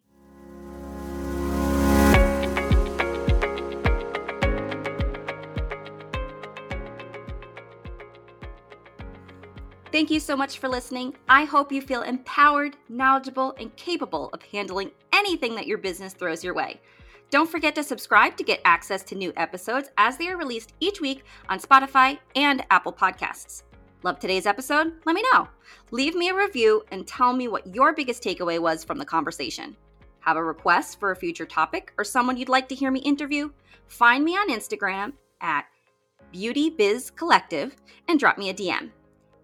Thank 9.93 10.09
you 10.09 10.19
so 10.19 10.35
much 10.35 10.57
for 10.57 10.67
listening. 10.67 11.13
I 11.29 11.43
hope 11.43 11.71
you 11.71 11.79
feel 11.79 12.01
empowered, 12.01 12.75
knowledgeable, 12.89 13.53
and 13.59 13.75
capable 13.75 14.31
of 14.33 14.41
handling 14.41 14.89
anything 15.13 15.53
that 15.53 15.67
your 15.67 15.77
business 15.77 16.13
throws 16.13 16.43
your 16.43 16.55
way. 16.55 16.81
Don't 17.29 17.47
forget 17.47 17.75
to 17.75 17.83
subscribe 17.83 18.35
to 18.37 18.43
get 18.43 18.59
access 18.65 19.03
to 19.03 19.15
new 19.15 19.31
episodes 19.37 19.91
as 19.99 20.17
they 20.17 20.29
are 20.29 20.37
released 20.37 20.73
each 20.79 20.99
week 20.99 21.25
on 21.47 21.59
Spotify 21.59 22.17
and 22.35 22.65
Apple 22.71 22.91
Podcasts. 22.91 23.61
Love 24.01 24.17
today's 24.17 24.47
episode? 24.47 24.93
Let 25.05 25.13
me 25.13 25.23
know. 25.31 25.47
Leave 25.91 26.15
me 26.15 26.29
a 26.29 26.35
review 26.35 26.83
and 26.89 27.05
tell 27.05 27.31
me 27.31 27.47
what 27.47 27.75
your 27.75 27.93
biggest 27.93 28.23
takeaway 28.23 28.57
was 28.57 28.83
from 28.83 28.97
the 28.97 29.05
conversation. 29.05 29.77
Have 30.21 30.37
a 30.37 30.43
request 30.43 30.99
for 30.99 31.11
a 31.11 31.15
future 31.15 31.45
topic 31.45 31.93
or 31.99 32.03
someone 32.03 32.35
you'd 32.35 32.49
like 32.49 32.67
to 32.69 32.75
hear 32.75 32.89
me 32.89 32.99
interview? 33.01 33.51
Find 33.85 34.25
me 34.25 34.31
on 34.31 34.49
Instagram 34.49 35.13
at 35.39 35.65
Beauty 36.31 36.71
Biz 36.71 37.11
Collective 37.11 37.75
and 38.07 38.19
drop 38.19 38.39
me 38.39 38.49
a 38.49 38.55
DM. 38.55 38.89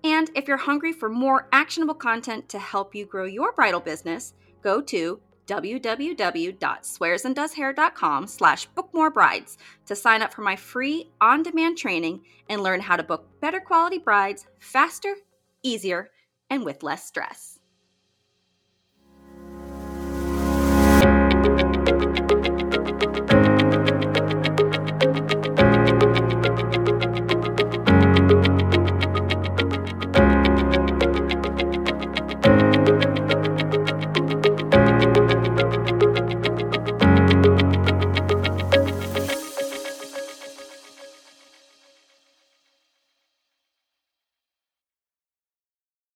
And 0.03 0.29
if 0.35 0.47
you're 0.47 0.57
hungry 0.57 0.93
for 0.93 1.09
more 1.09 1.47
actionable 1.51 1.93
content 1.93 2.49
to 2.49 2.59
help 2.59 2.95
you 2.95 3.05
grow 3.05 3.25
your 3.25 3.51
bridal 3.51 3.79
business, 3.79 4.33
go 4.61 4.81
to 4.81 5.19
www.swearsanddoeshair.com 5.47 8.27
slash 8.27 8.67
bookmorebrides 8.77 9.57
to 9.87 9.95
sign 9.95 10.21
up 10.21 10.33
for 10.33 10.41
my 10.41 10.55
free 10.55 11.09
on-demand 11.19 11.77
training 11.77 12.21
and 12.49 12.61
learn 12.61 12.79
how 12.79 12.95
to 12.95 13.03
book 13.03 13.27
better 13.41 13.59
quality 13.59 13.97
brides 13.97 14.45
faster, 14.59 15.15
easier, 15.63 16.11
and 16.51 16.63
with 16.63 16.83
less 16.83 17.05
stress. 17.05 17.58